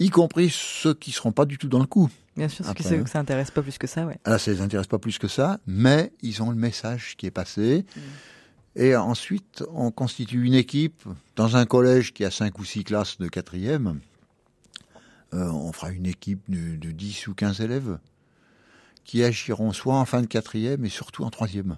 y 0.05 0.09
compris 0.09 0.49
ceux 0.53 0.93
qui 0.93 1.11
seront 1.11 1.31
pas 1.31 1.45
du 1.45 1.57
tout 1.57 1.67
dans 1.69 1.79
le 1.79 1.85
coup. 1.85 2.09
Bien 2.37 2.47
sûr, 2.47 2.65
c'est- 2.65 2.95
hein. 2.97 3.05
ça 3.05 3.19
intéresse 3.19 3.51
pas 3.51 3.61
plus 3.61 3.77
que 3.77 3.87
ça, 3.87 4.05
ouais. 4.05 4.17
Alors, 4.23 4.39
ça 4.39 4.51
les 4.51 4.61
intéresse 4.61 4.87
pas 4.87 4.99
plus 4.99 5.17
que 5.17 5.27
ça, 5.27 5.59
mais 5.67 6.11
ils 6.21 6.41
ont 6.41 6.49
le 6.49 6.55
message 6.55 7.15
qui 7.17 7.25
est 7.25 7.31
passé. 7.31 7.85
Et 8.75 8.95
ensuite, 8.95 9.63
on 9.73 9.91
constitue 9.91 10.45
une 10.45 10.53
équipe 10.53 11.03
dans 11.35 11.57
un 11.57 11.65
collège 11.65 12.13
qui 12.13 12.23
a 12.23 12.31
cinq 12.31 12.57
ou 12.59 12.63
six 12.65 12.83
classes 12.85 13.17
de 13.17 13.27
quatrième. 13.27 13.99
Euh, 15.33 15.49
on 15.49 15.71
fera 15.73 15.91
une 15.91 16.05
équipe 16.05 16.41
de, 16.49 16.75
de 16.77 16.91
10 16.91 17.27
ou 17.27 17.33
15 17.33 17.59
élèves 17.61 17.99
qui 19.03 19.23
agiront 19.23 19.73
soit 19.73 19.95
en 19.95 20.05
fin 20.05 20.21
de 20.21 20.27
quatrième 20.27 20.85
et 20.85 20.89
surtout 20.89 21.23
en 21.23 21.29
troisième. 21.29 21.77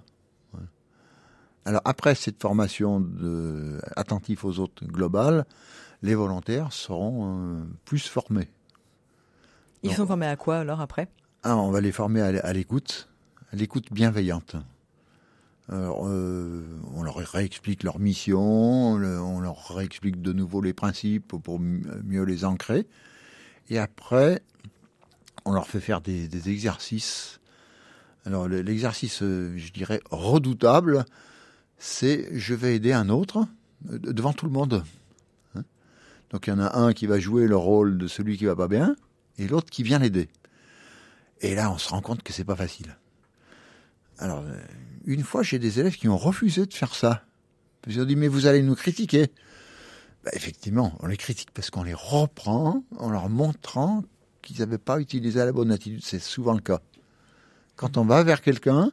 Alors 1.66 1.80
après 1.86 2.14
cette 2.14 2.40
formation 2.42 3.00
de 3.00 3.80
attentif 3.96 4.44
aux 4.44 4.58
autres 4.58 4.84
globale, 4.84 5.46
les 6.04 6.14
volontaires 6.14 6.72
seront 6.72 7.32
euh, 7.38 7.64
plus 7.86 8.06
formés. 8.06 8.48
Ils 9.82 9.92
sont 9.94 10.06
formés 10.06 10.26
à 10.26 10.36
quoi 10.36 10.58
alors 10.58 10.80
après? 10.80 11.08
Ah, 11.42 11.56
on 11.56 11.70
va 11.70 11.80
les 11.80 11.92
former 11.92 12.20
à, 12.20 12.52
l'écoute, 12.52 13.08
à 13.52 13.56
l'écoute 13.56 13.92
bienveillante. 13.92 14.56
Alors, 15.70 16.06
euh, 16.06 16.62
on 16.94 17.02
leur 17.02 17.16
réexplique 17.16 17.82
leur 17.82 17.98
mission, 17.98 18.42
on, 18.42 18.96
le- 18.96 19.20
on 19.20 19.40
leur 19.40 19.74
réexplique 19.74 20.20
de 20.20 20.34
nouveau 20.34 20.60
les 20.60 20.74
principes 20.74 21.34
pour 21.38 21.58
mieux 21.58 22.22
les 22.24 22.44
ancrer. 22.44 22.86
Et 23.70 23.78
après, 23.78 24.42
on 25.46 25.52
leur 25.52 25.66
fait 25.66 25.80
faire 25.80 26.02
des, 26.02 26.28
des 26.28 26.50
exercices. 26.50 27.40
Alors, 28.26 28.46
le- 28.46 28.60
l'exercice, 28.60 29.22
euh, 29.22 29.54
je 29.56 29.72
dirais, 29.72 30.00
redoutable, 30.10 31.06
c'est 31.78 32.28
je 32.38 32.54
vais 32.54 32.76
aider 32.76 32.92
un 32.92 33.08
autre 33.08 33.46
devant 33.82 34.34
tout 34.34 34.46
le 34.46 34.52
monde. 34.52 34.84
Donc, 36.34 36.48
il 36.48 36.50
y 36.50 36.52
en 36.52 36.58
a 36.58 36.76
un 36.76 36.92
qui 36.92 37.06
va 37.06 37.20
jouer 37.20 37.46
le 37.46 37.54
rôle 37.54 37.96
de 37.96 38.08
celui 38.08 38.36
qui 38.36 38.44
va 38.44 38.56
pas 38.56 38.66
bien, 38.66 38.96
et 39.38 39.46
l'autre 39.46 39.70
qui 39.70 39.84
vient 39.84 40.00
l'aider. 40.00 40.28
Et 41.40 41.54
là, 41.54 41.70
on 41.70 41.78
se 41.78 41.88
rend 41.88 42.00
compte 42.00 42.24
que 42.24 42.32
c'est 42.32 42.42
pas 42.42 42.56
facile. 42.56 42.96
Alors, 44.18 44.40
euh, 44.40 44.58
une 45.04 45.22
fois, 45.22 45.44
j'ai 45.44 45.60
des 45.60 45.78
élèves 45.78 45.94
qui 45.94 46.08
ont 46.08 46.16
refusé 46.16 46.66
de 46.66 46.74
faire 46.74 46.96
ça. 46.96 47.22
Ils 47.86 48.00
ont 48.00 48.04
dit, 48.04 48.16
mais 48.16 48.26
vous 48.26 48.46
allez 48.46 48.62
nous 48.62 48.74
critiquer. 48.74 49.28
Bah, 50.24 50.32
effectivement, 50.32 50.98
on 50.98 51.06
les 51.06 51.16
critique 51.16 51.52
parce 51.54 51.70
qu'on 51.70 51.84
les 51.84 51.94
reprend 51.94 52.82
en 52.98 53.10
leur 53.10 53.28
montrant 53.28 54.02
qu'ils 54.42 54.58
n'avaient 54.58 54.76
pas 54.76 54.98
utilisé 54.98 55.38
la 55.38 55.52
bonne 55.52 55.70
attitude. 55.70 56.02
C'est 56.02 56.18
souvent 56.18 56.54
le 56.54 56.62
cas. 56.62 56.80
Quand 57.76 57.96
on 57.96 58.04
va 58.04 58.24
vers 58.24 58.42
quelqu'un, 58.42 58.90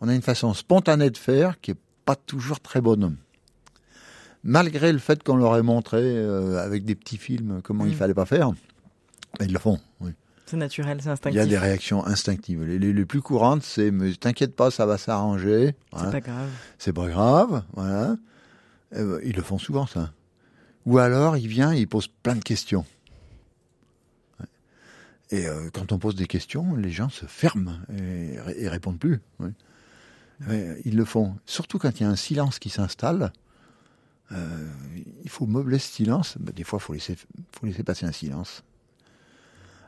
on 0.00 0.08
a 0.08 0.14
une 0.16 0.20
façon 0.20 0.52
spontanée 0.52 1.10
de 1.10 1.16
faire 1.16 1.60
qui 1.60 1.70
est 1.70 1.80
pas 2.04 2.16
toujours 2.16 2.58
très 2.58 2.80
bonne. 2.80 3.18
Malgré 4.44 4.92
le 4.92 4.98
fait 4.98 5.22
qu'on 5.22 5.36
leur 5.36 5.56
ait 5.56 5.62
montré 5.62 6.00
euh, 6.02 6.58
avec 6.64 6.84
des 6.84 6.94
petits 6.94 7.16
films 7.18 7.60
comment 7.62 7.84
il 7.86 7.92
Mm. 7.92 7.96
fallait 7.96 8.14
pas 8.14 8.26
faire, 8.26 8.50
ils 9.40 9.52
le 9.52 9.58
font. 9.58 9.78
Oui. 10.00 10.10
C'est 10.46 10.56
naturel, 10.56 10.98
c'est 11.00 11.06
Il 11.06 11.08
y 11.08 11.12
instinctif. 11.12 11.40
a 11.40 11.46
des 11.46 11.58
réactions 11.58 12.04
instinctives. 12.04 12.64
Les, 12.64 12.78
les- 12.78 12.92
les 12.92 13.04
plus 13.06 13.22
courantes, 13.22 13.62
c'est 13.62 13.90
mais 13.90 14.12
t'inquiète 14.14 14.54
pas, 14.56 14.70
ça 14.70 14.84
va 14.84 14.98
s'arranger. 14.98 15.74
C'est 15.92 15.96
Voilà. 15.96 16.10
pas 16.10 16.20
grave. 16.20 16.50
C'est 16.78 16.92
pas 16.92 17.08
grave. 17.08 17.62
Voilà. 17.74 18.16
Eh 18.94 19.02
ben, 19.02 19.18
ils 19.24 19.34
le 19.36 19.42
font 19.42 19.58
souvent, 19.58 19.86
ça. 19.86 20.12
Ou 20.84 20.98
alors, 20.98 21.36
il 21.36 21.46
vient 21.46 21.72
et 21.72 21.78
il 21.78 21.86
pose 21.88 22.08
plein 22.08 22.34
de 22.34 22.42
questions. 22.42 22.84
Et 25.30 25.46
euh, 25.46 25.70
quand 25.72 25.92
on 25.92 25.98
pose 25.98 26.14
des 26.16 26.26
questions, 26.26 26.74
les 26.74 26.90
gens 26.90 27.08
se 27.08 27.24
ferment 27.24 27.78
et, 27.96 28.34
et 28.58 28.68
répondent 28.68 28.98
plus. 28.98 29.20
Oui. 29.40 29.48
Ils 30.84 30.96
le 30.96 31.04
font. 31.04 31.36
Surtout 31.46 31.78
quand 31.78 32.00
il 32.00 32.02
y 32.02 32.06
a 32.06 32.10
un 32.10 32.16
silence 32.16 32.58
qui 32.58 32.68
s'installe. 32.68 33.32
Euh, 34.32 34.68
il 35.24 35.30
faut 35.30 35.46
meubler 35.46 35.78
ce 35.78 35.88
silence. 35.92 36.36
Ben, 36.40 36.52
des 36.54 36.64
fois, 36.64 36.78
il 36.80 36.82
faut 36.84 36.92
laisser, 36.94 37.16
faut 37.16 37.66
laisser 37.66 37.82
passer 37.82 38.06
un 38.06 38.12
silence. 38.12 38.62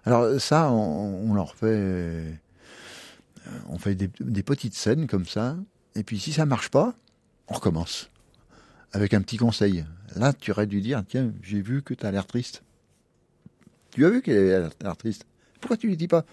Alors 0.05 0.41
ça, 0.41 0.71
on, 0.71 1.31
on 1.31 1.35
leur 1.35 1.55
fait, 1.55 1.67
euh, 1.69 2.31
on 3.69 3.79
fait 3.79 3.95
des, 3.95 4.11
des 4.21 4.43
petites 4.43 4.75
scènes 4.75 5.07
comme 5.07 5.25
ça. 5.27 5.57
Et 5.95 6.03
puis 6.03 6.19
si 6.19 6.33
ça 6.33 6.45
marche 6.47 6.69
pas, 6.71 6.95
on 7.49 7.55
recommence 7.55 8.11
avec 8.93 9.15
un 9.15 9.23
petit 9.23 9.37
conseil. 9.39 9.85
Là, 10.17 10.33
tu 10.33 10.51
aurais 10.51 10.67
dû 10.67 10.81
dire, 10.81 11.03
tiens, 11.09 11.33
j'ai 11.43 11.61
vu 11.61 11.83
que 11.83 11.95
tu 11.95 12.05
as 12.07 12.11
l'air 12.13 12.27
triste. 12.27 12.63
Tu 13.91 14.05
as 14.05 14.11
vu 14.11 14.23
qu'elle 14.23 14.65
a 14.65 14.69
l'air 14.83 14.97
triste. 14.97 15.25
Pourquoi 15.61 15.77
tu 15.77 15.87
lui 15.89 15.97
dis 15.97 16.09
pas 16.09 16.25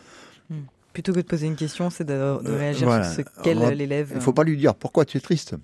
Plutôt 0.94 1.14
que 1.14 1.20
de 1.20 1.26
poser 1.26 1.48
une 1.48 1.56
question, 1.56 1.90
c'est 1.90 2.04
de, 2.04 2.12
de 2.14 2.50
Euh, 2.50 2.58
réagir 2.58 2.88
voilà. 2.88 3.10
sur 3.10 3.24
ce 3.24 3.42
qu'est 3.44 3.56
l'élève. 3.56 4.12
Il 4.14 4.22
faut 4.22 4.34
pas 4.34 4.44
lui 4.44 4.58
dire 4.58 4.76
pourquoi 4.76 5.06
tu 5.06 5.18
es 5.18 5.22
triste. 5.22 5.56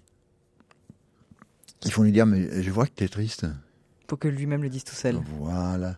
Il 1.85 1.91
faut 1.91 2.03
lui 2.03 2.11
dire, 2.11 2.25
mais 2.25 2.61
je 2.61 2.71
vois 2.71 2.85
que 2.85 2.93
tu 2.95 3.03
es 3.03 3.07
triste. 3.07 3.45
Pour 4.07 4.19
que 4.19 4.27
lui-même 4.27 4.63
le 4.63 4.69
dise 4.69 4.83
tout 4.83 4.95
seul. 4.95 5.19
Voilà. 5.37 5.95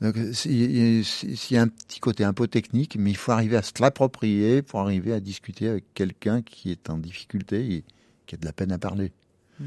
Donc, 0.00 0.16
s'il 0.32 1.50
y 1.50 1.56
a 1.56 1.62
un 1.62 1.68
petit 1.68 1.98
côté 1.98 2.24
un 2.24 2.32
peu 2.32 2.46
technique, 2.46 2.96
mais 2.98 3.10
il 3.10 3.16
faut 3.16 3.32
arriver 3.32 3.56
à 3.56 3.62
se 3.62 3.72
l'approprier 3.80 4.62
pour 4.62 4.80
arriver 4.80 5.12
à 5.12 5.20
discuter 5.20 5.68
avec 5.68 5.84
quelqu'un 5.94 6.42
qui 6.42 6.70
est 6.70 6.88
en 6.88 6.98
difficulté 6.98 7.74
et 7.74 7.84
qui 8.26 8.36
a 8.36 8.38
de 8.38 8.44
la 8.44 8.52
peine 8.52 8.70
à 8.70 8.78
parler. 8.78 9.12
Mm. 9.58 9.64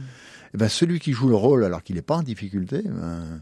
Et 0.53 0.57
ben, 0.57 0.69
celui 0.69 0.99
qui 0.99 1.11
joue 1.11 1.27
le 1.27 1.35
rôle 1.35 1.65
alors 1.65 1.83
qu'il 1.83 1.97
n'est 1.97 2.01
pas 2.01 2.15
en 2.15 2.23
difficulté, 2.23 2.81
ben, 2.85 3.41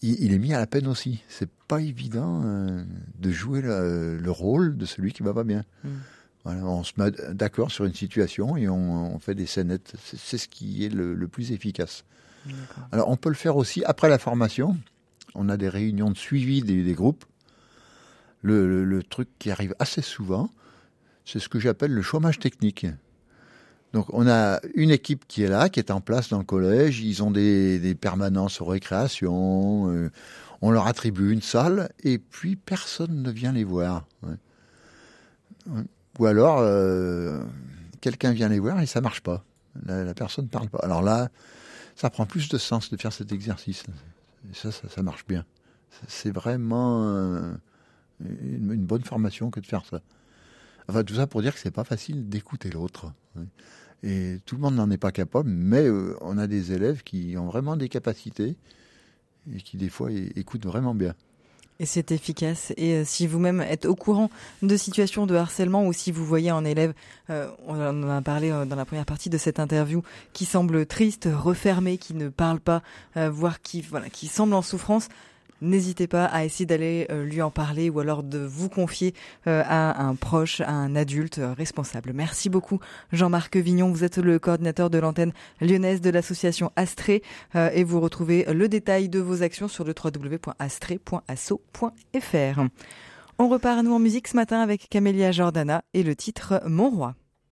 il, 0.00 0.22
il 0.24 0.32
est 0.32 0.38
mis 0.38 0.54
à 0.54 0.58
la 0.58 0.66
peine 0.66 0.86
aussi. 0.86 1.22
C'est 1.28 1.50
pas 1.68 1.82
évident 1.82 2.42
euh, 2.44 2.82
de 3.18 3.30
jouer 3.30 3.60
le, 3.60 4.16
le 4.16 4.30
rôle 4.30 4.78
de 4.78 4.86
celui 4.86 5.12
qui 5.12 5.22
va 5.22 5.34
pas 5.34 5.44
bien. 5.44 5.64
Mm. 5.84 5.88
Voilà, 6.48 6.64
on 6.64 6.82
se 6.82 6.92
met 6.96 7.10
d'accord 7.34 7.70
sur 7.70 7.84
une 7.84 7.92
situation 7.92 8.56
et 8.56 8.70
on, 8.70 9.14
on 9.14 9.18
fait 9.18 9.34
des 9.34 9.44
scénettes. 9.44 9.92
C'est 10.16 10.38
ce 10.38 10.48
qui 10.48 10.82
est 10.86 10.88
le, 10.88 11.14
le 11.14 11.28
plus 11.28 11.52
efficace. 11.52 12.04
Alors 12.90 13.10
on 13.10 13.16
peut 13.16 13.28
le 13.28 13.34
faire 13.34 13.56
aussi 13.56 13.84
après 13.84 14.08
la 14.08 14.18
formation. 14.18 14.78
On 15.34 15.50
a 15.50 15.58
des 15.58 15.68
réunions 15.68 16.10
de 16.10 16.16
suivi 16.16 16.62
des, 16.62 16.82
des 16.82 16.94
groupes. 16.94 17.26
Le, 18.40 18.66
le- 18.66 18.84
le 18.86 19.02
truc 19.02 19.28
qui 19.38 19.50
arrive 19.50 19.74
assez 19.78 20.00
souvent, 20.00 20.48
c'est 21.26 21.38
ce 21.38 21.50
que 21.50 21.58
j'appelle 21.60 21.92
le 21.92 22.00
chômage 22.00 22.38
technique. 22.38 22.86
Donc 23.92 24.06
on 24.14 24.26
a 24.26 24.60
une 24.74 24.90
équipe 24.90 25.26
qui 25.28 25.42
est 25.42 25.48
là, 25.48 25.68
qui 25.68 25.80
est 25.80 25.90
en 25.90 26.00
place 26.00 26.30
dans 26.30 26.38
le 26.38 26.44
collège. 26.44 27.00
Ils 27.00 27.22
ont 27.22 27.30
des, 27.30 27.78
des 27.78 27.94
permanences 27.94 28.62
aux 28.62 28.66
récréations. 28.66 29.90
euh, 29.90 30.10
on 30.62 30.70
leur 30.70 30.86
attribue 30.86 31.30
une 31.32 31.42
salle 31.42 31.90
et 32.02 32.16
puis 32.18 32.56
personne 32.56 33.22
ne 33.22 33.30
vient 33.30 33.52
les 33.52 33.64
voir. 33.64 34.06
ouais. 34.22 34.36
Ouais. 35.66 35.82
Ou 36.18 36.26
alors 36.26 36.58
euh, 36.60 37.42
quelqu'un 38.00 38.32
vient 38.32 38.48
les 38.48 38.58
voir 38.58 38.80
et 38.80 38.86
ça 38.86 39.00
marche 39.00 39.20
pas. 39.20 39.44
La, 39.86 40.14
personne 40.14 40.46
ne 40.46 40.50
parle 40.50 40.68
pas. 40.68 40.78
Alors 40.78 41.02
là, 41.02 41.28
ça 41.94 42.10
prend 42.10 42.26
plus 42.26 42.48
de 42.48 42.58
sens 42.58 42.90
de 42.90 42.96
faire 42.96 43.12
cet 43.12 43.32
exercice. 43.32 43.84
Ça, 44.52 44.70
ça, 44.72 45.02
marche 45.02 45.26
bien. 45.26 45.44
C'est 46.06 46.30
vraiment 46.30 47.04
euh, 47.04 47.52
une, 48.20 48.84
bonne 48.84 49.04
formation 49.04 49.50
que 49.50 49.60
de 49.60 49.66
faire 49.66 49.84
ça. 49.84 50.00
Enfin, 50.88 51.04
tout 51.04 51.14
ça 51.14 51.26
pour 51.26 51.42
dire 51.42 51.54
que 51.54 51.60
c'est 51.60 51.70
pas 51.70 51.84
facile 51.84 52.28
d'écouter 52.28 52.70
l'autre. 52.70 53.12
ouais. 53.36 53.44
Et 54.02 54.38
tout 54.46 54.54
le 54.54 54.62
monde 54.62 54.76
n'en 54.76 54.90
est 54.90 54.98
pas 54.98 55.10
capable, 55.10 55.50
mais 55.50 55.84
euh, 55.86 56.16
on 56.20 56.38
a 56.38 56.46
des 56.46 56.72
élèves 56.72 57.02
qui 57.02 57.36
ont 57.36 57.46
vraiment 57.46 57.76
des 57.76 57.88
capacités 57.88 58.56
et 59.52 59.60
qui 59.60 59.76
des 59.76 59.88
fois 59.88 60.10
écoutent 60.12 60.66
vraiment 60.66 60.94
bien. 60.94 61.14
Et 61.80 61.86
c'est 61.86 62.10
efficace. 62.10 62.72
Et 62.76 62.94
euh, 62.94 63.04
si 63.04 63.28
vous-même 63.28 63.60
êtes 63.60 63.86
au 63.86 63.94
courant 63.94 64.30
de 64.62 64.76
situations 64.76 65.26
de 65.26 65.36
harcèlement 65.36 65.86
ou 65.86 65.92
si 65.92 66.10
vous 66.10 66.24
voyez 66.24 66.50
un 66.50 66.64
élève, 66.64 66.92
euh, 67.30 67.48
on 67.68 67.80
en 67.80 68.08
a 68.08 68.20
parlé 68.20 68.50
euh, 68.50 68.64
dans 68.64 68.74
la 68.74 68.84
première 68.84 69.06
partie 69.06 69.30
de 69.30 69.38
cette 69.38 69.60
interview, 69.60 70.02
qui 70.32 70.44
semble 70.44 70.86
triste, 70.86 71.28
refermé, 71.32 71.96
qui 71.96 72.14
ne 72.14 72.30
parle 72.30 72.58
pas, 72.58 72.82
voire 73.14 73.62
qui 73.62 73.80
voilà, 73.82 74.08
qui 74.10 74.26
semble 74.26 74.54
en 74.54 74.62
souffrance, 74.62 75.08
n'hésitez 75.60 76.06
pas 76.06 76.24
à 76.24 76.44
essayer 76.44 76.66
d'aller 76.66 77.06
euh, 77.10 77.24
lui 77.24 77.42
en 77.42 77.50
parler 77.50 77.90
ou 77.90 77.98
alors 78.00 78.22
de 78.22 78.38
vous 78.38 78.68
confier 78.68 79.14
euh, 79.46 79.62
à 79.66 80.02
un 80.02 80.14
proche, 80.14 80.60
à 80.60 80.70
un 80.70 80.94
adulte 80.96 81.38
euh, 81.38 81.52
responsable. 81.52 82.12
Merci 82.14 82.48
beaucoup 82.48 82.80
Jean-Marc 83.12 83.56
Vignon, 83.56 83.90
vous 83.90 84.04
êtes 84.04 84.18
le 84.18 84.38
coordinateur 84.38 84.90
de 84.90 84.98
l'antenne 84.98 85.32
lyonnaise 85.60 86.00
de 86.00 86.10
l'association 86.10 86.70
Astrée 86.76 87.22
euh, 87.54 87.70
et 87.72 87.84
vous 87.84 88.00
retrouvez 88.00 88.44
le 88.52 88.68
détail 88.68 89.08
de 89.08 89.20
vos 89.20 89.42
actions 89.42 89.68
sur 89.68 89.84
le 89.84 89.92
www.astrée.asso.fr. 89.92 92.60
On 93.38 93.48
repart 93.48 93.84
nous 93.84 93.94
en 93.94 93.98
musique 93.98 94.28
ce 94.28 94.36
matin 94.36 94.60
avec 94.60 94.88
Camélia 94.88 95.32
Jordana 95.32 95.82
et 95.94 96.02
le 96.02 96.16
titre 96.16 96.62
Mon 96.66 96.90
roi. 96.90 97.14